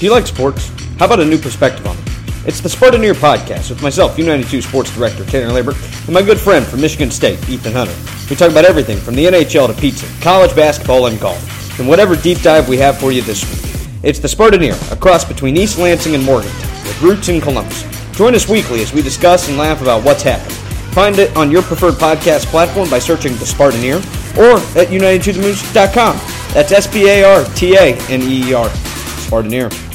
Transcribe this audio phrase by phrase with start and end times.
[0.00, 0.68] Do you like sports?
[0.98, 2.04] How about a new perspective on them?
[2.46, 6.64] It's the Spartaneer Podcast with myself, U92 Sports Director Tanner Lambert, and my good friend
[6.64, 7.94] from Michigan State, Ethan Hunter.
[8.30, 12.16] We talk about everything from the NHL to pizza, college basketball, and golf, and whatever
[12.16, 13.90] deep dive we have for you this week.
[14.02, 17.84] It's the Spartaneer, a cross between East Lansing and Morgantown, with roots in Columbus.
[18.16, 20.54] Join us weekly as we discuss and laugh about what's happened.
[20.94, 23.96] Find it on your preferred podcast platform by searching the Spartaneer
[24.38, 26.16] or at U92TheMoose.com.
[26.54, 28.70] That's S P A R T A N E E R.
[28.70, 29.89] Spartaneer.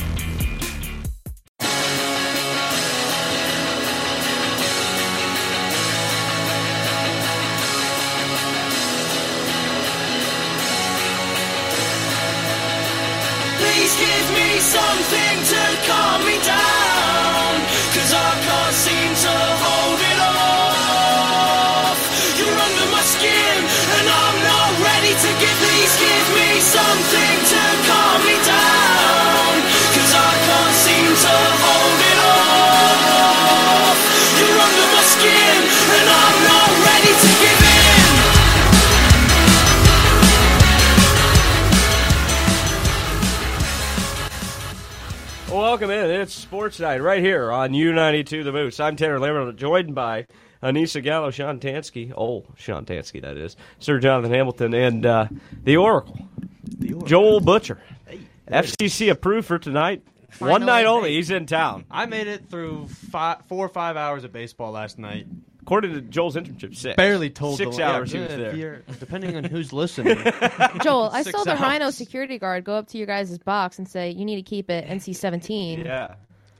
[46.56, 48.80] Sports Night right here on U92 The Moose.
[48.80, 50.25] I'm Tanner Lambert, joined by
[50.63, 55.28] Anissa Gallo, Sean Tansky, old Sean Tansky, that is, Sir Jonathan Hamilton, and uh,
[55.66, 56.18] the Oracle,
[57.04, 57.81] Joel Butcher.
[58.48, 60.04] FCC approved for tonight.
[60.40, 61.16] One night only.
[61.16, 61.84] He's in town.
[61.92, 65.28] I made it through five, four or five hours of baseball last night.
[65.62, 66.96] According to Joel's internship, six.
[66.96, 68.56] Barely told Six the, hours yeah, he was if there.
[68.56, 70.16] you're- Depending on who's listening.
[70.81, 74.12] Joel, I saw the Rhino security guard go up to your guys' box and say,
[74.12, 76.16] "You need to keep it NC-17." Yeah.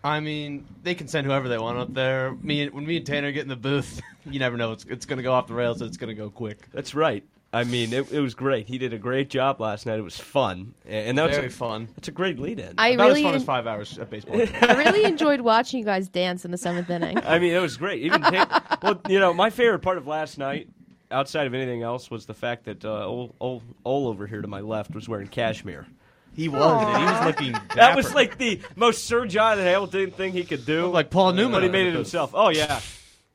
[0.06, 2.34] I mean, they can send whoever they want up there.
[2.44, 4.72] Me, and- when me and Tanner get in the booth, you never know.
[4.72, 5.82] It's, it's going to go off the rails.
[5.82, 6.70] It's going to go quick.
[6.72, 7.24] That's right.
[7.52, 8.68] I mean, it, it was great.
[8.68, 9.98] He did a great job last night.
[9.98, 11.88] It was fun, and that was Very a, fun.
[11.96, 12.74] It's a great lead-in.
[12.78, 14.42] I About really, as fun as five hours of baseball.
[14.62, 17.18] I really enjoyed watching you guys dance in the seventh inning.
[17.24, 18.02] I mean, it was great.
[18.04, 20.68] Even Ta- well, you know, my favorite part of last night,
[21.12, 24.48] outside of anything else, was the fact that uh, old, old, old over here to
[24.50, 25.88] my left was wearing cashmere.
[26.36, 26.62] He was.
[26.62, 27.54] and He was looking.
[27.76, 30.88] That was like the most Sir Jonathan Hamilton thing he could do.
[30.88, 31.52] like Paul Newman.
[31.54, 32.32] but he made it himself.
[32.34, 32.80] Oh yeah,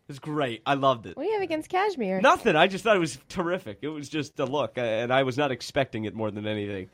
[0.08, 0.62] was great.
[0.66, 1.16] I loved it.
[1.16, 2.20] What do you have against cashmere?
[2.20, 2.56] Nothing.
[2.56, 3.78] I just thought it was terrific.
[3.82, 6.88] It was just a look, uh, and I was not expecting it more than anything.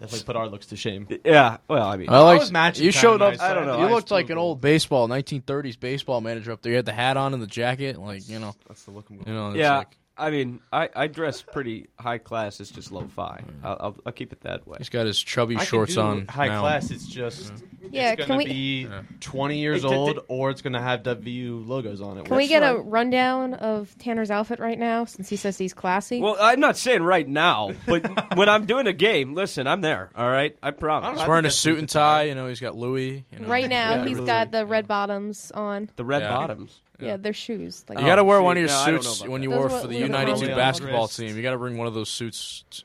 [0.00, 1.06] Definitely put our looks to shame.
[1.24, 1.58] Yeah.
[1.68, 3.38] Well, I mean, I like was matching you kinda showed nice.
[3.38, 3.50] up.
[3.50, 3.78] I don't know.
[3.78, 6.72] You I looked like an old baseball 1930s baseball manager up there.
[6.72, 9.18] You had the hat on and the jacket, like you know, That's the look I'm
[9.18, 9.28] going.
[9.28, 9.54] you know.
[9.54, 9.78] yeah.
[9.78, 12.60] like- I mean, I, I dress pretty high class.
[12.60, 13.42] It's just lo-fi.
[13.46, 13.54] Mm.
[13.64, 14.76] I'll, I'll, I'll keep it that way.
[14.78, 16.26] he's got his chubby I can shorts do on.
[16.28, 16.60] high now.
[16.60, 16.90] class.
[16.90, 17.88] It's just mm-hmm.
[17.90, 18.88] Yeah, it's can gonna we- be
[19.20, 22.24] 20 years Hey, t- old, t- or it's gonna have WU logos on it.
[22.26, 25.74] Can we which- get a rundown of Tanner's outfit right now, since he says he's
[25.74, 26.20] classy?
[26.20, 30.10] Well, I'm not saying right now, but when I'm doing a game, listen, I'm there.
[30.14, 31.10] All right, I promise.
[31.18, 32.22] He's I wearing a suit and tie.
[32.24, 33.24] You know, he's got Louis.
[33.32, 33.48] You know.
[33.48, 34.26] right now, Yeah, he's really.
[34.26, 35.90] got the red bottoms on.
[35.96, 36.28] The red Yeah.
[36.36, 36.80] bottoms.
[37.06, 37.84] Yeah, they're shoes.
[37.88, 39.30] Like You got to oh, wear one of your no, I don't know suits about
[39.30, 39.44] when that.
[39.44, 41.16] you Those wore what for the we were U92 calling basketball wrists.
[41.16, 41.36] team.
[41.36, 42.84] You got to bring one of those suits t-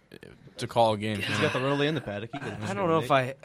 [0.58, 1.18] to call a game.
[1.22, 2.30] He's got the Rolly in the paddock.
[2.34, 3.36] He can I don't know if I.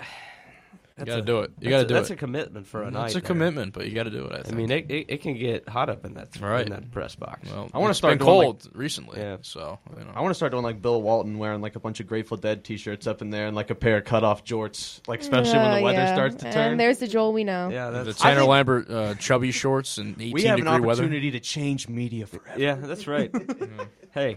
[0.98, 1.50] You got to do it.
[1.60, 2.10] You got to do That's it.
[2.10, 3.06] That's a commitment for a night.
[3.06, 3.26] It's a there.
[3.26, 4.46] commitment, but you got to do it.
[4.46, 6.66] I I mean, it, it, it can get hot up in that Right.
[6.66, 7.48] in that press box.
[7.50, 9.18] well, I wanna start been doing, like- cold recently.
[9.18, 9.38] Yeah.
[9.42, 10.10] So you know.
[10.14, 12.62] I want to start doing like Bill Walton, wearing like a bunch of Grateful Dead
[12.64, 15.76] T-shirts up in there, and like a pair of cut-off jorts, like especially when Oh,
[15.76, 16.14] the weather yeah.
[16.14, 16.72] starts to turn.
[16.72, 17.70] And there's the Joel we know.
[17.70, 21.02] yeah, that's, the Tanner Lambert uh, chubby shorts and 18 we have an degree weather.
[21.04, 22.60] opportunity to change media forever.
[22.60, 23.32] yeah, that's right.
[24.12, 24.36] hey,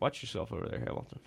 [0.00, 1.18] watch yourself over there, Hamilton.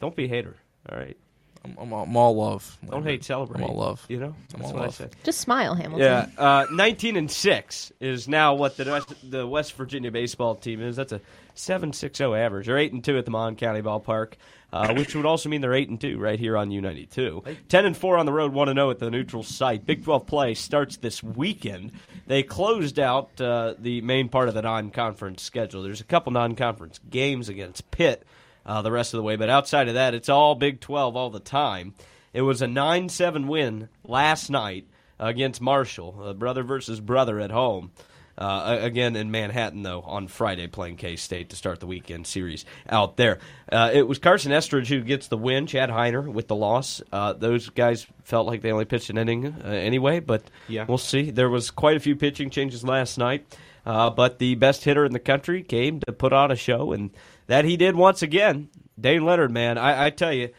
[0.00, 0.56] Don't be a hater.
[0.90, 1.16] All right.
[1.64, 2.78] I'm, I'm, I'm all love.
[2.82, 3.10] Don't Lambert.
[3.10, 3.62] hate, celebrate.
[3.62, 4.04] I'm all love.
[4.08, 4.94] You know, I'm that's all what I love.
[4.94, 5.16] said.
[5.24, 6.00] Just smile, Hamilton.
[6.00, 10.82] Yeah, uh, 19 and six is now what the West, the West Virginia baseball team
[10.82, 10.96] is.
[10.96, 11.20] That's a
[11.56, 12.66] 7.60 average.
[12.66, 14.34] They're eight and two at the Mon County Ballpark,
[14.72, 17.56] uh, which would also mean they're eight and two right here on U92.
[17.68, 19.86] 10 and four on the road, one and zero at the neutral site.
[19.86, 21.92] Big 12 play starts this weekend.
[22.26, 25.82] They closed out uh, the main part of the non-conference schedule.
[25.82, 28.26] There's a couple non-conference games against Pitt
[28.66, 31.30] uh, the rest of the way, but outside of that, it's all Big 12 all
[31.30, 31.94] the time.
[32.32, 34.86] It was a 9 7 win last night
[35.18, 37.92] against Marshall, uh, brother versus brother at home.
[38.36, 42.64] Uh, again in Manhattan, though, on Friday, playing K State to start the weekend series
[42.88, 43.38] out there.
[43.70, 47.00] Uh, it was Carson Estridge who gets the win, Chad Heiner with the loss.
[47.12, 50.84] Uh, those guys felt like they only pitched an inning uh, anyway, but Yeah.
[50.88, 51.30] we'll see.
[51.30, 53.46] There was quite a few pitching changes last night,
[53.86, 57.10] uh, but the best hitter in the country came to put on a show, and
[57.46, 58.68] that he did once again.
[59.00, 60.50] Dane Leonard, man, I, I tell you,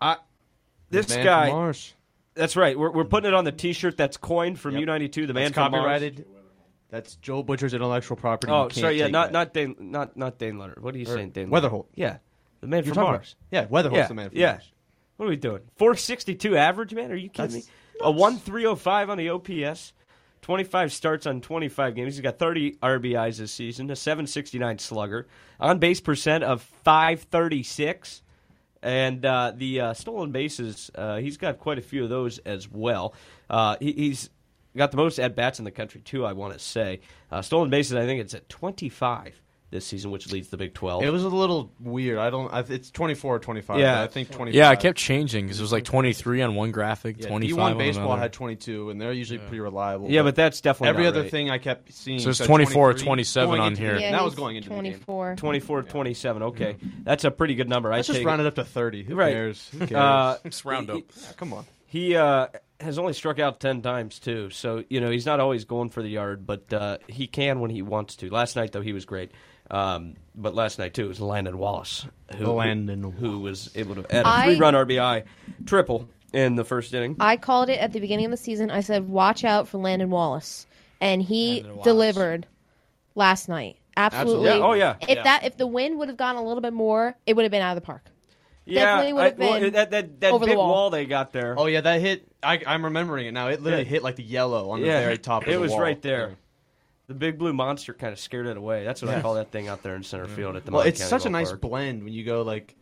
[0.00, 0.16] I
[0.90, 1.72] this guy.
[2.34, 2.76] That's right.
[2.76, 4.88] We're, we're putting it on the T-shirt that's coined from Yep.
[4.88, 5.26] U92.
[5.28, 6.26] The man That's copyrighted.
[6.90, 8.52] That's Joe Butcher's intellectual property.
[8.52, 8.98] Oh, sorry.
[8.98, 9.32] Yeah, not back.
[9.32, 10.82] not Dane, not not Dane Leonard.
[10.82, 11.48] What are you Or saying, Dane?
[11.50, 11.86] Wetherholt.
[11.94, 12.18] Yeah,
[12.60, 13.36] the man You're from Mars.
[13.50, 14.50] about- Yeah, Wetherholt's Yeah, the man from yeah.
[14.52, 14.72] Mars.
[15.16, 15.60] What are we doing?
[15.76, 17.12] 462 average, man?
[17.12, 17.72] Are you kidding That's me?
[18.00, 19.92] A 1305 on the OPS.
[20.44, 22.16] 25 starts on 25 games.
[22.16, 25.26] He's got 30 RBIs this season, a 769 slugger,
[25.58, 28.20] on base percent of 536.
[28.82, 32.70] And uh, the uh, stolen bases, uh, he's got quite a few of those as
[32.70, 33.14] well.
[33.48, 34.28] Uh, he, he's
[34.76, 37.00] got the most at bats in the country, too, I want to say.
[37.32, 39.40] Uh, stolen bases, I think it's at 25
[39.74, 41.02] this season, which leads the Big 12.
[41.02, 42.18] It was a little weird.
[42.18, 42.50] I don't.
[42.52, 43.78] I, it's 24 or 25.
[43.78, 44.00] Yeah.
[44.00, 44.54] I think 25.
[44.54, 47.70] Yeah, I kept changing because it was like 23 on one graphic, Yeah, 25 D1
[47.72, 50.08] on baseball had 22, and they're usually pretty reliable.
[50.08, 51.30] yeah, but that's definitely every not other right.
[51.30, 52.20] thing I kept seeing.
[52.20, 53.98] So it's 24 or 27 on here.
[53.98, 54.82] Yeah, that was going into the game.
[54.94, 55.34] 24.
[55.36, 56.42] 24 27.
[56.44, 56.76] Okay.
[57.02, 57.92] That's a pretty good number.
[57.92, 58.44] I Let's just take round it.
[58.44, 59.02] it up to 30.
[59.04, 59.32] Who Right.
[59.32, 59.68] cares?
[59.70, 59.92] Who cares?
[59.92, 61.02] Uh, Just round up.
[61.16, 61.66] Yeah, come on.
[61.86, 62.48] He uh,
[62.80, 64.50] has only struck out 10 times, too.
[64.50, 67.70] So, you know, he's not always going for the yard, but uh, he can when
[67.70, 68.30] he wants to.
[68.30, 69.32] Last night, though, he was great.
[69.70, 72.06] Um, but last night, too, it was Landon Wallace
[72.36, 75.24] who, Landon who was able to add a I- three run RBI
[75.66, 77.16] triple in the first inning.
[77.20, 78.70] I called it at the beginning of the season.
[78.70, 80.66] I said, "Watch out for Landon Wallace,"
[81.00, 81.84] and he Landon Wallace.
[81.84, 82.46] delivered
[83.14, 83.76] last night.
[83.96, 84.46] Absolutely.
[84.48, 84.96] Yeah, oh, yeah.
[85.08, 87.52] If that if the wind would have gone a little bit more, it would have
[87.52, 88.04] been out of the park.
[88.66, 90.68] yeah, definitely would I- have well, been that, that, that over the big wall.
[90.68, 90.90] wall.
[90.90, 91.54] they got there.
[91.56, 92.26] Oh yeah, that hit.
[92.42, 93.48] I, I'm remembering it now.
[93.48, 93.90] It literally Yeah.
[93.90, 95.42] hit like the yellow on the yeah, very top.
[95.44, 95.80] Of it the was wall.
[95.80, 96.34] right there.
[97.06, 97.12] Yeah.
[97.12, 98.84] The big blue monster kind of scared it away.
[98.84, 100.88] That's what I call that thing out there in center field at the Well, Mon
[100.88, 101.60] it's County such a nice Ballpark.
[101.60, 102.74] blend when you go like,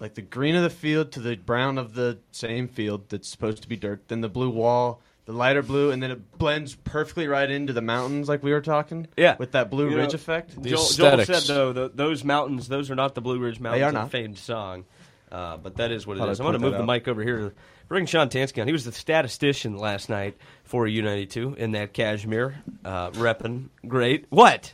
[0.00, 3.62] like the green of the field to the brown of the same field that's supposed
[3.62, 7.28] to be dirt, then the blue wall, the lighter blue, and then it blends perfectly
[7.28, 9.06] right into the mountains like we were talking.
[9.16, 9.36] Yeah.
[9.38, 10.50] with that blue You ridge know, effect.
[10.60, 11.44] The Joel, Joel aesthetics.
[11.46, 13.82] said though, th those mountains, those are not the Blue Ridge Mountains.
[13.84, 14.10] are a not.
[14.10, 14.84] famed song,
[15.30, 16.40] uh, but that is what it Thought is.
[16.40, 16.94] I'd I'm going to point move that the out.
[16.96, 17.52] mic over here to
[17.92, 18.66] bring Sean Tansky on.
[18.66, 22.54] He was the statistician last night for U92 in that cashmere,
[22.86, 24.24] uh, repping great.
[24.30, 24.72] What?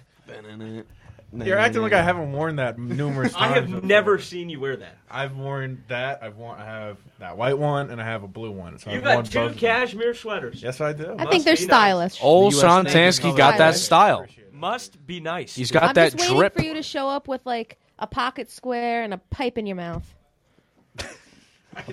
[1.32, 3.42] You're acting like I haven't worn that numerous times.
[3.42, 3.54] I times.
[3.56, 3.88] have before.
[3.88, 4.96] never seen you wear that.
[5.10, 6.22] I've worn that.
[6.22, 6.60] I've worn.
[6.60, 8.78] I have that white one, and I have a blue one.
[8.78, 9.58] So You've I've worn got two both of them.
[9.60, 10.62] cashmere sweaters.
[10.62, 11.16] Yes, I do.
[11.18, 11.64] I think they're be nice.
[11.64, 12.18] stylish.
[12.22, 13.37] Old The Sean Navy Tansky color.
[13.37, 14.26] got that style.
[14.52, 15.56] Must be nice.
[15.56, 18.48] He's got I'm that just waiting for you to show up with like a pocket
[18.50, 20.14] square and a pipe in your mouth.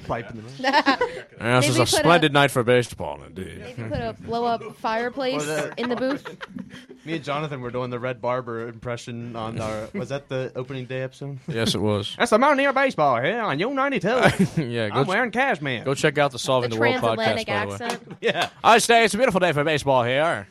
[0.08, 1.02] Pipe in the mouth.
[1.40, 3.60] Yeah, this is a put a- splendid night for baseball, indeed.
[3.60, 6.26] Maybe put a blow up fireplace Or the- in the booth.
[7.06, 9.90] Me and Jonathan were doing the Red Barber impression on our.
[9.94, 11.38] Was that the opening day episode?
[11.48, 12.16] Yes, it was.
[12.18, 14.72] That's the Mountaineer baseball here on U92.
[14.72, 15.84] yeah, go, I'm ch- wearing cashmere.
[15.84, 17.74] go check out the Solving The the, World podcast, transatlantic by the way.
[17.86, 18.18] accent.
[18.22, 20.48] Yeah, I say it's a beautiful day for baseball here.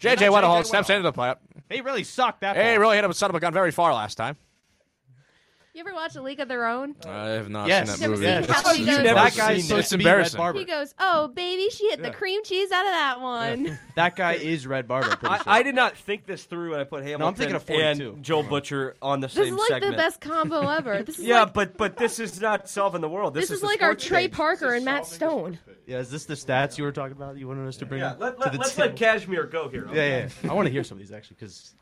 [0.00, 0.96] JJ JJ Wetherholt steps Wetherholt.
[0.96, 1.36] into the plate.
[1.70, 2.56] he really sucked that.
[2.56, 2.80] Hey, ball.
[2.82, 4.36] really hit him son of a gun very far last time.
[5.72, 6.96] You ever watch A League of Their Own?
[7.06, 7.92] I have not Yes.
[7.92, 8.26] seen that movie.
[8.26, 8.64] Never seen Yes.
[8.66, 9.62] How You've never that seen guy's it.
[9.62, 10.36] supposed It's to be embarrassing.
[10.38, 10.58] Barber.
[10.58, 14.32] He goes, "Oh, baby, she hit the cream cheese out of that one." That guy
[14.32, 15.10] is Red Barber.
[15.10, 15.52] I'm pretty I, sure.
[15.52, 18.12] I did not think this through when I put Hamilton I'm thinking of 42.
[18.14, 19.44] and Joel Butcher on the same screen.
[19.44, 19.92] This same is like segment.
[19.92, 21.02] the best combo ever.
[21.02, 23.34] This is yeah, like, but but this is not solving the world.
[23.34, 24.32] This, this is the like our sports Trey page.
[24.36, 25.58] Parker and Matt Stone.
[25.86, 27.36] Yeah, is this the stats you were talking about?
[27.36, 28.88] You wanted us to bring Yeah, up let, to let, the let's table?
[28.88, 29.86] let Cashmere go here.
[29.92, 30.28] Yeah, yeah.
[30.42, 30.50] yeah.
[30.50, 31.74] I want to hear some of these actually because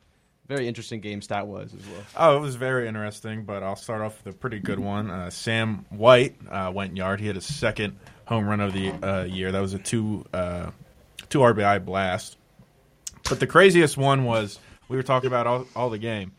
[0.49, 2.03] very interesting game stat was as well.
[2.17, 5.11] Oh, it was very interesting, but I'll start off with a pretty good one.
[5.11, 7.21] Uh, Sam White uh, went yard.
[7.21, 9.53] He had his second home run of the uh, year.
[9.53, 10.71] That was a two uh,
[11.29, 12.39] two RBI blast.
[13.29, 16.33] But the craziest one was we were talking about all, all the game.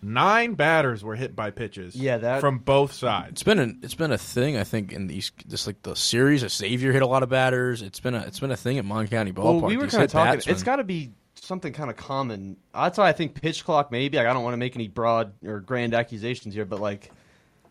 [0.00, 1.96] Nine batters were hit by pitches.
[1.96, 3.32] Yeah, that- from both sides.
[3.32, 6.42] It's been a it's been a thing I think in these just like the series.
[6.42, 7.82] A Xavier hit a lot of batters.
[7.82, 9.62] It's been a it's been a thing at Mon County Ballpark.
[9.62, 10.34] Well, we were kind of talking.
[10.34, 10.54] batsmen.
[10.54, 11.10] It's got to be
[11.44, 12.56] something kind of common.
[12.74, 14.16] That's why I think pitch clock maybe.
[14.16, 17.10] Like I don't want to make any broad or grand accusations here, but like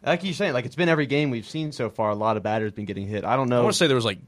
[0.05, 2.09] like you're saying, like it's been every game we've seen so far.
[2.09, 3.24] A lot of batters been getting hit.
[3.25, 3.59] I don't know.
[3.59, 4.19] I want to say there was like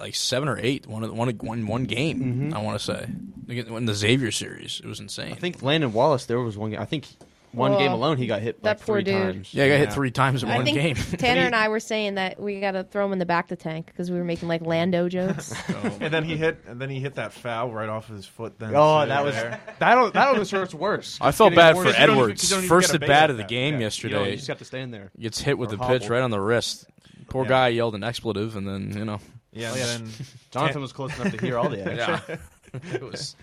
[0.00, 2.18] like seven or eight one of- one one one game.
[2.20, 2.54] Mm-hmm.
[2.54, 3.08] I want to say
[3.48, 5.32] in the Xavier series, it was insane.
[5.32, 6.26] I think Landon Wallace.
[6.26, 6.70] There was one.
[6.70, 6.80] game.
[6.80, 7.06] I think
[7.52, 9.34] one Well, game alone he got hit that like poor three dude.
[9.34, 9.54] times.
[9.54, 10.94] yeah, I got hit three times in I one think game.
[10.96, 13.48] Tanner and I were saying that we got to throw him in the back of
[13.50, 15.54] the tank because we were making like Lando jokes.
[15.70, 15.98] Oh.
[16.00, 18.58] And then he hit and then he hit that foul right off his foot.
[18.58, 19.60] Then Oh, too, that was there.
[19.78, 19.94] that.
[19.94, 21.18] Don't, that almost hurts worse.
[21.20, 21.84] I felt Getting bad worse.
[21.94, 22.48] for You don't even- Edwards.
[22.50, 23.48] don't even First get a at bat of the that.
[23.48, 23.70] game Yeah.
[23.72, 24.30] You, know, yesterday.
[24.30, 25.10] you just got to stand there.
[25.18, 26.14] Gets hit with or the pitch hobble.
[26.16, 26.86] right on the wrist.
[27.28, 27.48] Poor Yeah.
[27.50, 29.20] guy yelled an expletive, and then you know.
[29.52, 30.12] Yeah, Oh, and then
[30.50, 32.38] Jonathan was close enough to hear all the action.
[32.74, 33.34] Yeah, it was.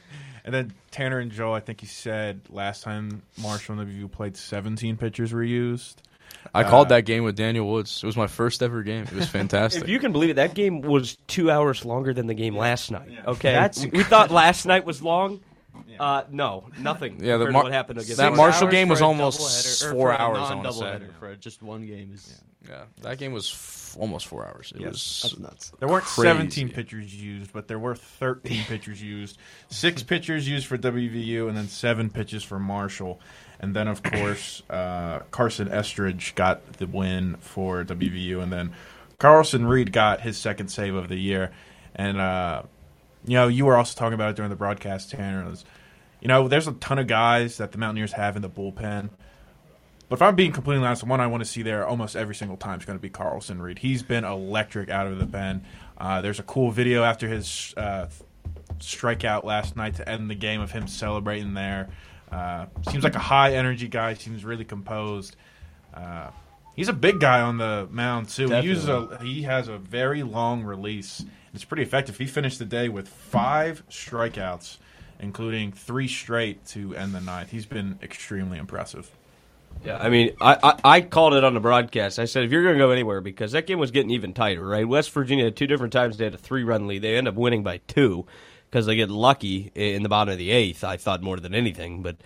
[0.45, 4.37] And then Tanner and Joe, I think he said last time Marshall and WVU played,
[4.37, 6.01] 17 pitchers were used.
[6.53, 8.01] I called Uh, that game with Daniel Woods.
[8.03, 9.03] It was my first ever game.
[9.03, 9.81] It was fantastic.
[9.83, 12.91] If you can believe it, that game was two hours longer than the game last
[12.91, 13.09] night.
[13.25, 15.41] Okay, That's we thought last night was long.
[15.99, 17.23] Uh, no, nothing.
[17.23, 20.71] Yeah, the Mar- what happened against that Marshall game was almost four hours, I wanna
[20.73, 20.99] say.
[21.19, 24.73] for just one game is yeah, that game was f- almost four hours.
[24.75, 25.71] It that's was nuts.
[25.79, 26.27] There weren't Crazy.
[26.27, 29.37] 17 pitchers used, but there were 13 pitchers used.
[29.69, 33.19] Six pitchers used for WVU, and then seven pitches for Marshall.
[33.59, 38.73] And then, of course, uh, Carson Estridge got the win for WVU, and then
[39.17, 41.51] Carlson Reed got his second save of the year.
[41.95, 42.63] And uh,
[43.25, 45.43] you know, you were also talking about it during the broadcast, Tanner.
[45.45, 45.65] It was,
[46.21, 49.09] you know, there's a ton of guys that the Mountaineers have in the bullpen.
[50.07, 52.35] But if I'm being completely honest, the one I want to see there almost every
[52.35, 53.79] single time is going to be Carlson Reed.
[53.79, 55.65] He's been electric out of the pen.
[55.97, 58.07] Uh, there's a cool video after his uh,
[58.77, 61.89] strikeout last night to end the game of him celebrating there.
[62.31, 64.13] Uh, seems like a high energy guy.
[64.13, 65.35] Seems really composed.
[65.93, 66.29] Uh,
[66.75, 68.49] he's a big guy on the mound too.
[68.49, 71.25] He uses a he has a very long release.
[71.53, 72.17] It's pretty effective.
[72.17, 74.77] He finished the day with five strikeouts,
[75.19, 77.51] including three straight to end the ninth.
[77.51, 79.09] He's been extremely impressive.
[79.85, 82.17] Yeah, I mean, I, I, I called it on the broadcast.
[82.17, 84.65] I said, if you're going to go anywhere, because that game was getting even tighter,
[84.65, 84.87] right?
[84.87, 87.03] West Virginia, two different times, they had a three run lead.
[87.03, 88.25] They end up winning by two
[88.69, 92.01] because they get lucky in the bottom of the eighth, I thought more than anything.
[92.01, 92.17] But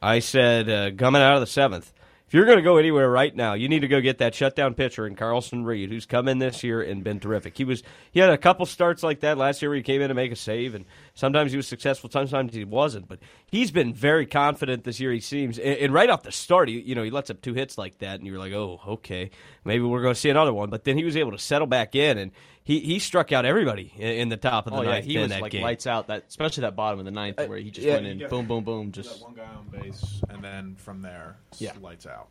[0.00, 1.92] I said, uh, coming out of the seventh,
[2.28, 4.74] if you're going to go anywhere right now, you need to go get that shutdown
[4.74, 7.56] pitcher in Carlson Reed, who's come in this year and been terrific.
[7.56, 7.82] He was
[8.12, 10.30] he had a couple starts like that last year where he came in to make
[10.30, 13.08] a save, and sometimes he was successful, sometimes he wasn't.
[13.08, 15.10] But he's been very confident this year.
[15.10, 17.54] He seems, and, and right off the start, he, you know, he lets up two
[17.54, 19.30] hits like that, and you're like, oh, okay,
[19.64, 20.68] maybe we're going to see another one.
[20.68, 22.32] But then he was able to settle back in, and
[22.68, 25.30] he, he struck out everybody in, in the top of the Oh yeah, he was
[25.30, 25.62] that like game.
[25.62, 26.08] lights out.
[26.08, 27.94] That especially that bottom of the ninth uh, where he just yeah.
[27.94, 28.92] went in, boom, boom, boom.
[28.92, 31.72] Just Just one guy on base, and then from there, Yeah.
[31.80, 32.28] lights out.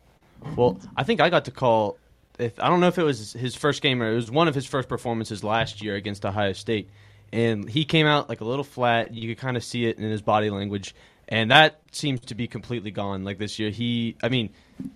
[0.54, 1.98] well, I think I got to call.
[2.38, 4.54] If I don't know if it was his first game or it was one of
[4.54, 6.88] his first performances last year against Ohio State,
[7.32, 9.12] and he came out like a little flat.
[9.12, 10.94] You could kind of see it in his body language,
[11.28, 13.24] and that seems to be completely gone.
[13.24, 14.50] Like this year, he, I mean,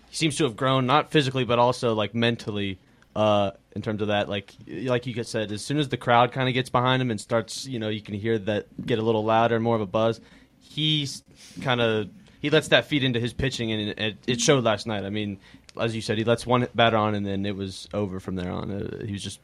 [0.08, 2.78] he seems to have grown not physically but also like mentally.
[3.14, 6.48] Uh, in terms of that, like like you said, as soon as the crowd kind
[6.48, 9.24] of gets behind him and starts, you know, you can hear that get a little
[9.24, 10.20] louder, more of a buzz.
[10.60, 11.22] He's
[11.60, 12.08] kind of
[12.40, 15.04] he lets that feed into his pitching, and it, it showed last night.
[15.04, 15.38] I mean,
[15.80, 18.50] as you said, he lets one batter on, and then it was over from there
[18.50, 18.70] on.
[18.70, 19.40] Uh, he was just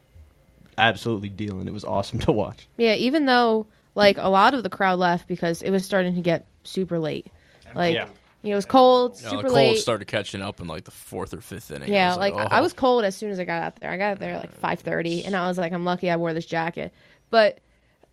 [0.77, 1.69] absolutely dealing.
[1.69, 2.69] It was awesome to watch.
[2.77, 6.21] Yeah, even though like a lot of the crowd left because it was starting to
[6.21, 7.27] get super late.
[7.75, 8.09] Like Yeah.
[8.43, 9.79] You know, it was cold, You know, the cold late.
[9.79, 11.93] started catching up in like the fourth or fifth inning.
[11.93, 12.49] Yeah, I was like, oh.
[12.51, 13.91] I was cold as soon as I got out there.
[13.91, 16.33] I got out there like five thirty, and I was like, I'm lucky I wore
[16.33, 16.93] this jacket.
[17.31, 17.59] But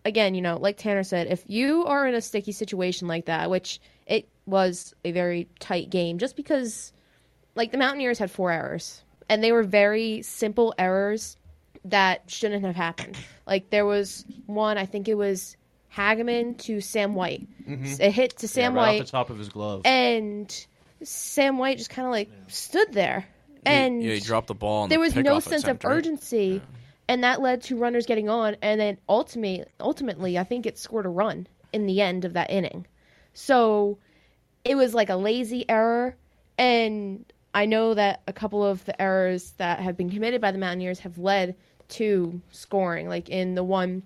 [0.03, 3.49] again, you know, like Tanner said, if you are in a sticky situation like that,
[3.49, 6.91] which it was a very tight game, just because
[7.53, 11.37] like the Mountaineers had four errors, and they were very simple errors
[11.85, 13.17] that shouldn't have happened.
[13.45, 15.55] Like there was one, I think it was
[15.95, 17.47] Hageman to Sam White.
[17.67, 18.77] It hit to Sam Mm-hmm.
[18.77, 19.81] yeah, right White off the top of his glove.
[19.85, 20.65] and
[21.03, 23.25] Sam White just kind of like stood there,
[23.65, 24.87] and yeah, he dropped the ball.
[24.87, 25.93] there the was no sense of right?
[25.97, 26.61] urgency,
[27.07, 31.05] and that led to runners getting on, and then ultimately, ultimately, I think it scored
[31.05, 32.87] a run in the end of that inning.
[33.33, 33.97] So
[34.63, 36.15] it was like a lazy error,
[36.57, 40.57] and I know that a couple of the errors that have been committed by the
[40.57, 41.55] Mountaineers have led
[41.89, 44.03] to scoring, like in the one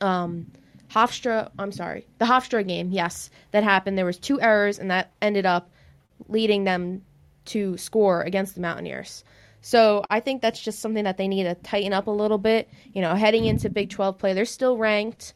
[0.00, 0.46] um,
[0.90, 3.98] Hofstra, I'm sorry, the Hofstra game, yes, that happened.
[3.98, 5.70] There was two errors, and that ended up
[6.28, 7.02] leading them
[7.46, 9.24] to score against the Mountaineers.
[9.60, 12.68] So I think that's just something that they need to tighten up a little bit.
[12.92, 15.34] You know, heading into Big 12 play, they're still ranked,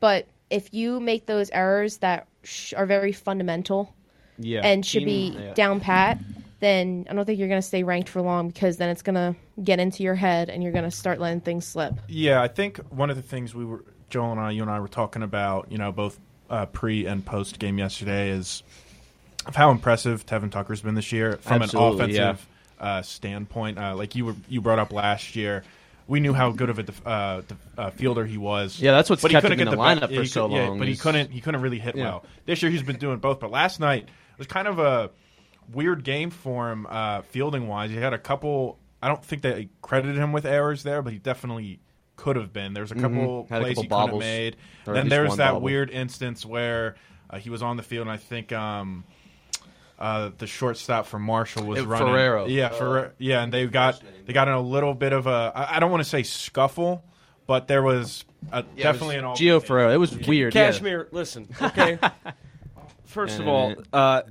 [0.00, 3.94] but if you make those errors that sh- are very fundamental
[4.38, 5.54] yeah, and should Keenan- be yeah.
[5.54, 6.18] down pat,
[6.60, 9.14] then I don't think you're going to stay ranked for long because then it's going
[9.14, 11.94] to get into your head and you're going to start letting things slip.
[12.08, 14.80] Yeah, I think one of the things we were Joel and I, you and I
[14.80, 16.18] were talking about, you know, both
[16.50, 18.62] uh, pre and post game yesterday is
[19.46, 22.22] of how impressive Tevin Tucker's been this year from Absolutely, an yeah.
[22.30, 22.46] offensive
[22.80, 23.78] uh, standpoint.
[23.78, 25.64] Uh, like you were, you brought up last year.
[26.06, 28.80] We knew how good of a def- uh, def- uh, fielder he was.
[28.80, 30.22] Yeah, that's what's but he kept couldn't him in get the ba- lineup yeah, for
[30.22, 31.30] he so could- yeah, long but he couldn't.
[31.30, 32.04] He couldn't really hit Yeah.
[32.04, 32.24] well.
[32.46, 33.40] This year he's been doing both.
[33.40, 35.10] But last night was kind of a
[35.72, 37.90] weird game for him uh, fielding wise.
[37.90, 38.78] He had a couple.
[39.02, 41.78] I don't think they credited him with errors there, but he definitely
[42.18, 42.74] could have been.
[42.74, 43.54] There's a couple Mm-hmm.
[43.54, 44.56] Had a plays couple he couldn't have made.
[44.86, 45.60] Or Then least there's that bobble.
[45.62, 46.96] weird instance where
[47.30, 49.04] uh, he was on the field, and I think um,
[49.98, 52.08] uh, the shortstop for Marshall was It- running.
[52.08, 52.46] Ferrero.
[52.46, 55.52] Yeah, Ferrer- yeah, and they got they got in a little bit of a.
[55.54, 57.02] I, I don't want to say scuffle,
[57.46, 59.90] but there was a, definitely an all- Gio Ferrero.
[59.92, 60.54] It was weird.
[60.54, 60.66] yeah.
[60.70, 61.98] Cashmere, listen, okay.
[63.04, 64.22] First of all, uh,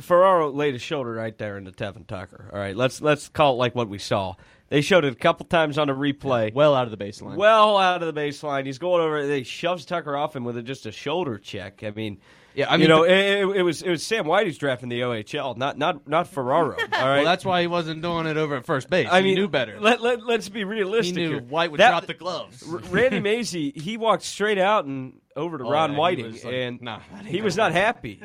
[0.00, 2.50] Ferraro laid his shoulder right there into Tevin Tucker.
[2.52, 4.34] All right, let's let's call it like what we saw.
[4.68, 6.52] They showed it a couple times on the replay.
[6.54, 7.36] well out of the baseline.
[7.36, 8.64] well out of the baseline.
[8.64, 9.26] He's going over.
[9.26, 11.82] They shoves Tucker off him with a, just a shoulder check.
[11.84, 12.20] I mean,
[12.54, 15.00] Yeah, I mean, you know, it, it- was it was Sam White who's drafting the
[15.00, 16.70] OHL, not not not Ferraro.
[16.80, 19.08] All right, well, that's why he wasn't doing it over at first base.
[19.10, 19.78] I he mean, knew better.
[19.78, 21.16] Let, let let's be realistic.
[21.16, 21.42] he knew here.
[21.42, 22.62] White would That- drop the gloves.
[22.66, 26.80] Randy Macy, he walked straight out and over to Oh, Ron yeah, Whiting, like, and
[26.80, 28.22] "Nah, he was not happy.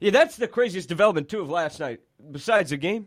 [0.00, 2.00] Yeah, that's the craziest development too of last night.
[2.32, 3.06] Besides the game,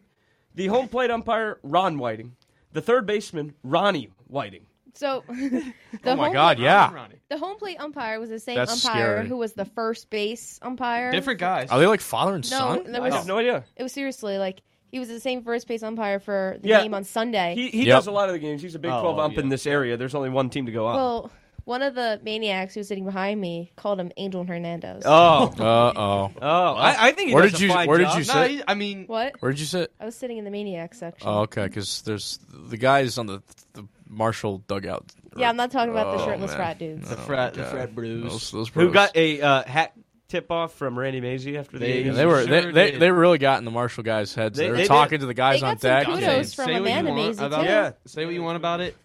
[0.56, 2.36] the home plate umpire Ron Whiting,
[2.71, 4.65] the third baseman Ronnie Whiting.
[4.95, 5.73] So, oh the
[6.06, 6.58] Oh my home God!
[6.58, 7.08] plate- Yeah.
[7.29, 9.27] The home plate umpire was the same That's umpire scary.
[9.27, 11.12] who was the first base umpire.
[11.12, 11.71] Different guys.
[11.71, 12.91] Are they like father and No, son?
[12.91, 13.63] there I was, have no idea.
[13.75, 16.84] it was seriously like he was the same first base umpire for the Yeah.
[16.84, 17.56] game on Sunday.
[17.56, 17.97] He he Yep.
[17.97, 18.62] does a lot of the games.
[18.62, 19.97] He's a Big Oh, Twelve ump in this area.
[19.97, 20.95] There's only one team to go on.
[20.95, 21.32] well,
[21.65, 25.04] one of the maniacs who was sitting behind me called him Angel Hernandez.
[25.06, 26.32] oh, Uh oh.
[26.41, 28.19] oh, I, I think he Where does did a you- fine where did job.
[28.19, 28.52] you no, sit?
[28.52, 29.36] he, I mean, What?
[29.39, 29.91] Where did you sit?
[29.99, 31.28] I was sitting in the maniac section.
[31.28, 31.63] Oh, okay.
[31.65, 33.41] Because there's the guys on the
[33.73, 35.12] the Marshall dugout.
[35.38, 36.58] yeah, I'm not talking about the Oh, shirtless man.
[36.58, 37.10] frat dudes.
[37.10, 37.71] the frat, the God.
[37.71, 38.23] frat brews.
[38.32, 38.93] Those, those Who bros.
[38.93, 39.93] got a uh, hat
[40.28, 42.13] tip off from Randy Mazey after the They- game?
[42.13, 42.99] They were Sure they, they, did.
[42.99, 44.58] they really got in the Marshall guys' heads.
[44.58, 44.88] They- They, were they did.
[44.89, 46.06] talking to the guys They on got some deck.
[46.06, 47.67] kudos saying, from say what you Amanda want Mazey, about too.
[47.67, 47.91] Yeah.
[48.06, 48.95] Say what you want about it.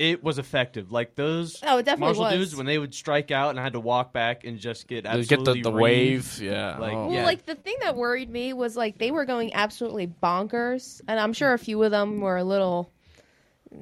[0.00, 0.90] It was effective.
[0.90, 2.32] Like those Oh, it definitely Marshall was.
[2.32, 5.04] dudes when they would strike out and I had to walk back and just get
[5.04, 5.80] They absolutely get the, the reamed.
[5.82, 6.40] wave.
[6.42, 6.78] Yeah.
[6.78, 7.06] Like, oh.
[7.08, 7.24] Well, Yeah.
[7.26, 11.32] like the thing that worried me was like they were going absolutely bonkers, and I'm
[11.34, 12.90] sure a few of them were a little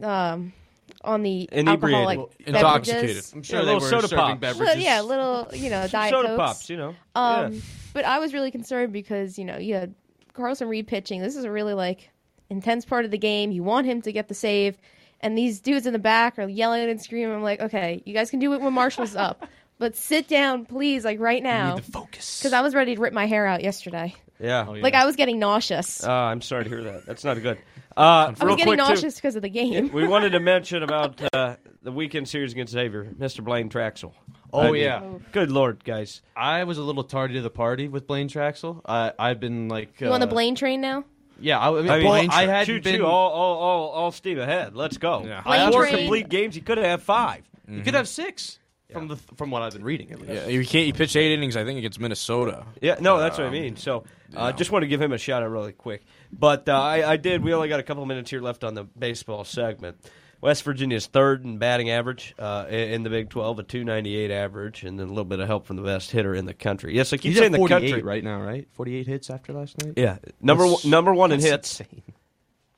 [0.03, 0.53] um,
[1.05, 1.95] on the Inebriated.
[2.09, 3.25] alcoholic Well, intoxicated.
[3.35, 4.41] I'm sure Yeah, they little were soda serving pops.
[4.41, 4.75] beverages.
[4.75, 6.39] Well, yeah, little you know diet soda Cokes.
[6.39, 6.95] pops, you know.
[7.15, 7.61] Um, Yeah.
[7.95, 9.95] but I was really concerned because you know you had
[10.33, 11.21] Carlson Reed pitching.
[11.23, 12.11] This is a really like
[12.51, 13.51] intense part of the game.
[13.51, 14.77] You want him to get the save,
[15.21, 17.35] and these dudes in the back are yelling and screaming.
[17.35, 19.47] I'm like, okay, you guys can do it when Marshall's up,
[19.79, 22.39] but sit down, please, like right now, Need to focus.
[22.41, 24.15] because I was ready to rip my hair out yesterday.
[24.41, 24.67] Yeah.
[24.69, 24.83] Oh, yeah.
[24.83, 26.05] Like I was getting nauseous.
[26.05, 27.07] Uh, I'm sorry to hear that.
[27.07, 27.59] That's not good.
[27.97, 29.91] Uh, I was getting nauseous because of the game.
[29.93, 33.43] we wanted to mention about uh, the weekend series against Xavier, Mr.
[33.43, 34.13] Blaine Traxel.
[34.53, 35.03] Oh I mean, yeah,
[35.33, 36.23] Good lord, guys.
[36.37, 38.81] I was a little tardy to the party with Blaine Traxel.
[38.87, 41.05] I I've been like You on the uh, Blaine train now?
[41.39, 42.97] Yeah, I, I mean, I mean, well, I hadn't choo been.
[42.97, 44.75] choo, all, all, all, all steam ahead.
[44.75, 45.25] Let's go.
[45.25, 45.43] Yeah.
[45.43, 46.55] Blaine Four complete games.
[46.55, 47.45] He could have had five.
[47.69, 48.59] He could have six
[48.93, 50.33] from the from what I've been reading at least.
[50.33, 50.87] Yeah, you can't.
[50.87, 51.57] You pitch eight innings.
[51.57, 52.65] I think against Minnesota.
[52.81, 53.77] Yeah, no, that's what I mean.
[53.77, 56.05] So, uh, just want to give him a shout out really quick.
[56.33, 57.43] But uh, I, I did.
[57.45, 59.99] We only got a couple minutes here left on the baseball segment.
[60.41, 64.85] West Virginia's third in batting average uh, in in the Big 12, a 298 average,
[64.85, 66.95] and then a little bit of help from the best hitter in the country.
[66.95, 68.03] Yes, I keep He's saying at the country.
[68.03, 68.69] right now, right?
[68.75, 69.95] 48 hits after last night.
[69.97, 72.03] Yeah, number That's- one, number one in hits, insane.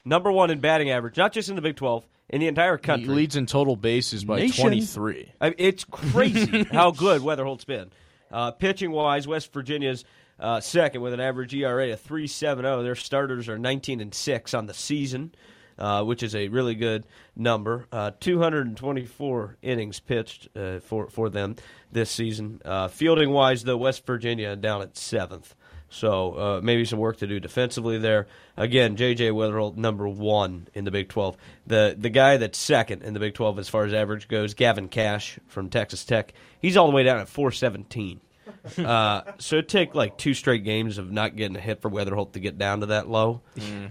[0.04, 2.82] number one in batting average, not just in the Big 12, in the entire He
[2.82, 3.14] country.
[3.14, 4.62] leads in total bases by Nation.
[4.62, 5.32] 23.
[5.40, 7.90] I mean, it's crazy how good Wetherholt's been.
[8.32, 10.04] Uh, pitching wise, West Virginia's
[10.38, 12.82] uh, second with an average ERA of 3.70.
[12.84, 15.34] Their starters are 19 and 6 on the season,
[15.80, 17.86] uh, which is a really good number.
[17.90, 21.56] Uh, 224 innings pitched uh, for for them
[21.90, 22.60] this season.
[22.64, 25.54] Uh, fielding wise, though, West Virginia down at seventh.
[25.90, 28.28] So uh, maybe some work to do defensively there.
[28.56, 29.30] Again, J.J.
[29.30, 31.36] Wetherholt, number one in the Big 12.
[31.66, 34.88] The the guy that's second in the Big 12 as far as average goes, Gavin
[34.88, 36.32] Kash from Texas Tech.
[36.60, 38.20] He's all the way down at 417.
[38.78, 42.32] uh, so it take like two straight games of not getting a hit for Wetherholt
[42.32, 43.42] to get down to that low,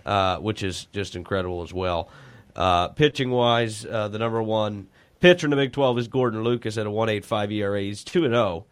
[0.06, 2.10] uh, which is just incredible as well.
[2.56, 4.88] Uh, pitching wise, uh, the number one
[5.20, 7.82] pitcher in the Big 12 is Gordon Lucas at a 1.85 ERA.
[7.82, 8.66] He's 2 and 0,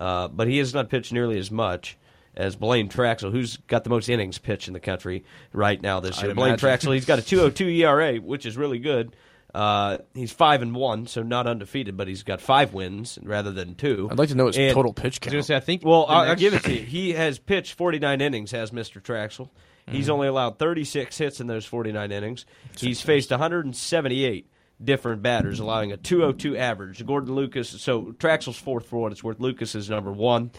[0.00, 1.98] uh, but he has not pitched nearly as much
[2.36, 6.20] as Blaine Traxel, who's got the most innings pitched in the country right now this
[6.22, 6.34] year.
[6.34, 6.56] Blaine.
[6.56, 9.14] Traxel, he's got a 2.02 ERA, which is really good.
[9.54, 13.76] Uh, he's five and one, so not undefeated, but he's got five wins rather than
[13.76, 14.08] two.
[14.10, 15.44] I'd like to know his And- total pitch I count.
[15.44, 15.84] say, I think.
[15.84, 16.80] well, I'll, I'll give it to you.
[16.82, 19.00] He has pitched 49 innings, has Mr.
[19.00, 19.50] Traxel.
[19.86, 22.46] He's only allowed 36 hits in those 49 innings.
[22.78, 24.50] He's faced 178
[24.82, 27.04] different batters, allowing a 202 average.
[27.06, 29.40] Gordon Lucas, so Traxel's fourth for what it's worth.
[29.40, 30.50] Lucas is number one.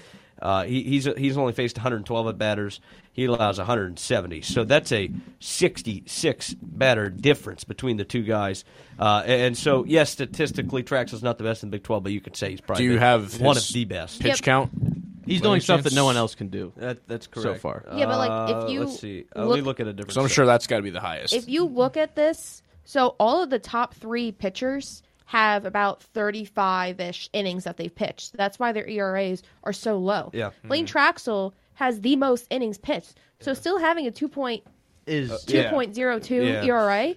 [0.46, 2.80] Uh, he, he's he's only faced 112 at batters.
[3.14, 4.42] He allows 170.
[4.42, 8.64] So that's a 66 batter difference between the two guys.
[9.00, 12.22] Uh, and so, yes, statistically, Traxel's not the best in the Big 12, but you
[12.22, 14.22] could say he's probably Do you have one of the best.
[14.22, 14.40] pitch Yep.
[14.42, 14.72] count?
[15.26, 16.72] He's doing stuff that no one else can do.
[16.78, 17.44] That, that's correct.
[17.44, 17.84] So far.
[17.96, 19.26] Yeah, but, like, if Uh, you let's see.
[19.36, 20.14] Uh, let me look- look at a different.
[20.14, 20.36] So I'm stat.
[20.36, 21.34] sure that's got to be the highest.
[21.34, 27.00] if you look at this, so all of the top three pitchers have about 35
[27.00, 28.38] ish innings that they've pitched.
[28.38, 30.30] That's why their ERAs are so low.
[30.34, 30.52] Yeah.
[30.64, 30.98] Blaine mm-hmm.
[30.98, 33.16] Traxel has the most innings pitched.
[33.40, 34.28] So still having a 2.
[34.28, 34.64] Point,
[35.08, 36.64] Is 2.02 Yeah.
[36.64, 37.16] ERA,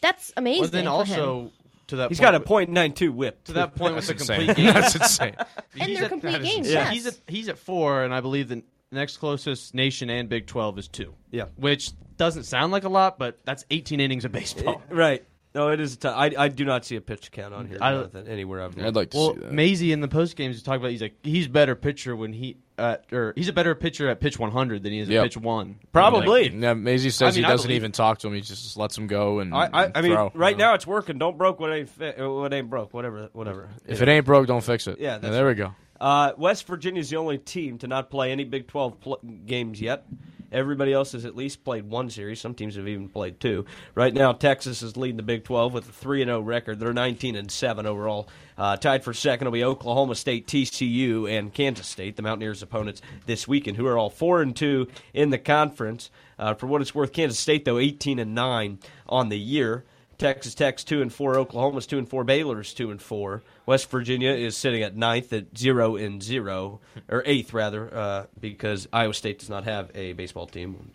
[0.00, 0.60] that's amazing.
[0.62, 1.20] Well, then for him.
[1.20, 1.52] also
[1.88, 2.08] to that.
[2.10, 2.32] He's point,
[2.74, 3.44] got a .92 whip.
[3.44, 4.72] to that point with the complete game.
[4.72, 5.36] That's insane.
[5.80, 6.74] And He's they're at- complete that is games, insane.
[6.74, 6.92] yes.
[6.92, 10.78] He's at he's at four, and I believe the next closest nation and Big Twelve
[10.78, 11.14] is two.
[11.30, 11.44] Yeah.
[11.56, 14.82] which doesn't sound like a lot, but that's 18 innings of baseball.
[14.90, 15.24] Right.
[15.54, 15.96] No, it is.
[15.96, 17.78] T- I I do not see a pitch count on here.
[17.80, 18.78] I- Jonathan, anywhere I've.
[18.78, 19.44] I'd like to Well, see that.
[19.46, 22.32] Well, Mazey in the post games he talked about he's like he's better pitcher when
[22.32, 25.18] he uh, or he's a better pitcher at pitch 100 than he is Yep.
[25.20, 25.80] at pitch one.
[25.92, 26.48] Probably.
[26.50, 28.34] Yeah, Mazey says I mean, he I doesn't believe even talk to him.
[28.34, 30.66] He just lets him go and I, I, I mean, throw, right you know?
[30.68, 31.18] now it's working.
[31.18, 32.92] Don't broke what ain't fi- uh, what ain't broke.
[32.94, 33.68] Whatever, whatever.
[33.86, 34.98] if it ain't broke, don't fix it.
[35.00, 35.74] Yeah, that's there we go.
[36.00, 40.04] Uh, West Virginia's the only team to not play any Big 12 pl- games yet.
[40.50, 42.40] Everybody else has at least played one series.
[42.40, 43.66] Some teams have even played two.
[43.94, 46.80] Right now, Texas is leading the Big 12 with a 3 0 record.
[46.80, 48.28] They're 19 and 7 overall.
[48.56, 53.02] Uh, tied for second will be Oklahoma State, TCU, and Kansas State, the Mountaineers' opponents
[53.26, 56.10] this weekend, who are all 4 and 2 in the conference.
[56.38, 59.84] Uh, for what it's worth, Kansas State, though, 18 and 9 on the year.
[60.18, 63.44] Texas Tech's two and four, Oklahoma's two and four, Baylor's two and four.
[63.68, 68.88] West Virginia is sitting at ninth at zero and zero, or eighth rather, uh, because
[68.94, 70.90] Iowa State does not have a baseball team.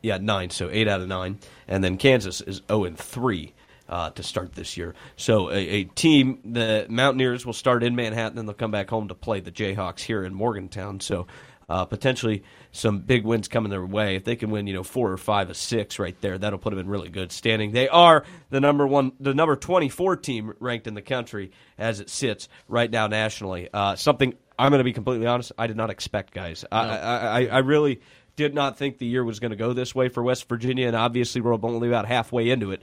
[0.00, 0.48] Yeah, nine.
[0.48, 3.52] So eight out of nine, and then Kansas is zero and three.
[3.86, 8.38] Uh, to start this year, so a, a team, the Mountaineers will start in Manhattan,
[8.38, 11.00] and they'll come back home to play the Jayhawks here in Morgantown.
[11.00, 11.26] So
[11.68, 14.16] uh, potentially some big wins coming their way.
[14.16, 16.70] If they can win, you know, four or five or six right there, that'll put
[16.70, 17.72] them in really good standing.
[17.72, 22.10] They are the number one, the number twenty-four team ranked in the country as it
[22.10, 23.68] sits right now nationally.
[23.72, 26.64] Uh, something I'm going to be completely honest, I did not expect, guys.
[26.70, 28.00] I, I, I, I really
[28.36, 30.96] did not think the year was going to go this way for West Virginia, and
[30.96, 32.82] obviously we're only about halfway into it.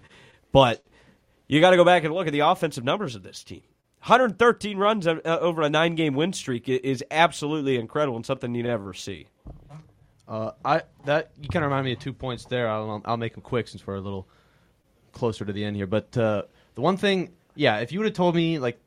[0.52, 0.84] But
[1.48, 3.62] you got to go back and look at the offensive numbers of this team.
[4.01, 8.95] 113 runs uh, over a nine-game win streak is absolutely incredible and something you never
[8.95, 9.27] see.
[10.27, 12.69] Uh, I that you kind of remind me of two points there.
[12.69, 14.27] I'll I'll make them quick since we're a little
[15.11, 15.87] closer to the end here.
[15.87, 16.43] But uh,
[16.75, 18.79] the one thing, yeah, if you would have told me like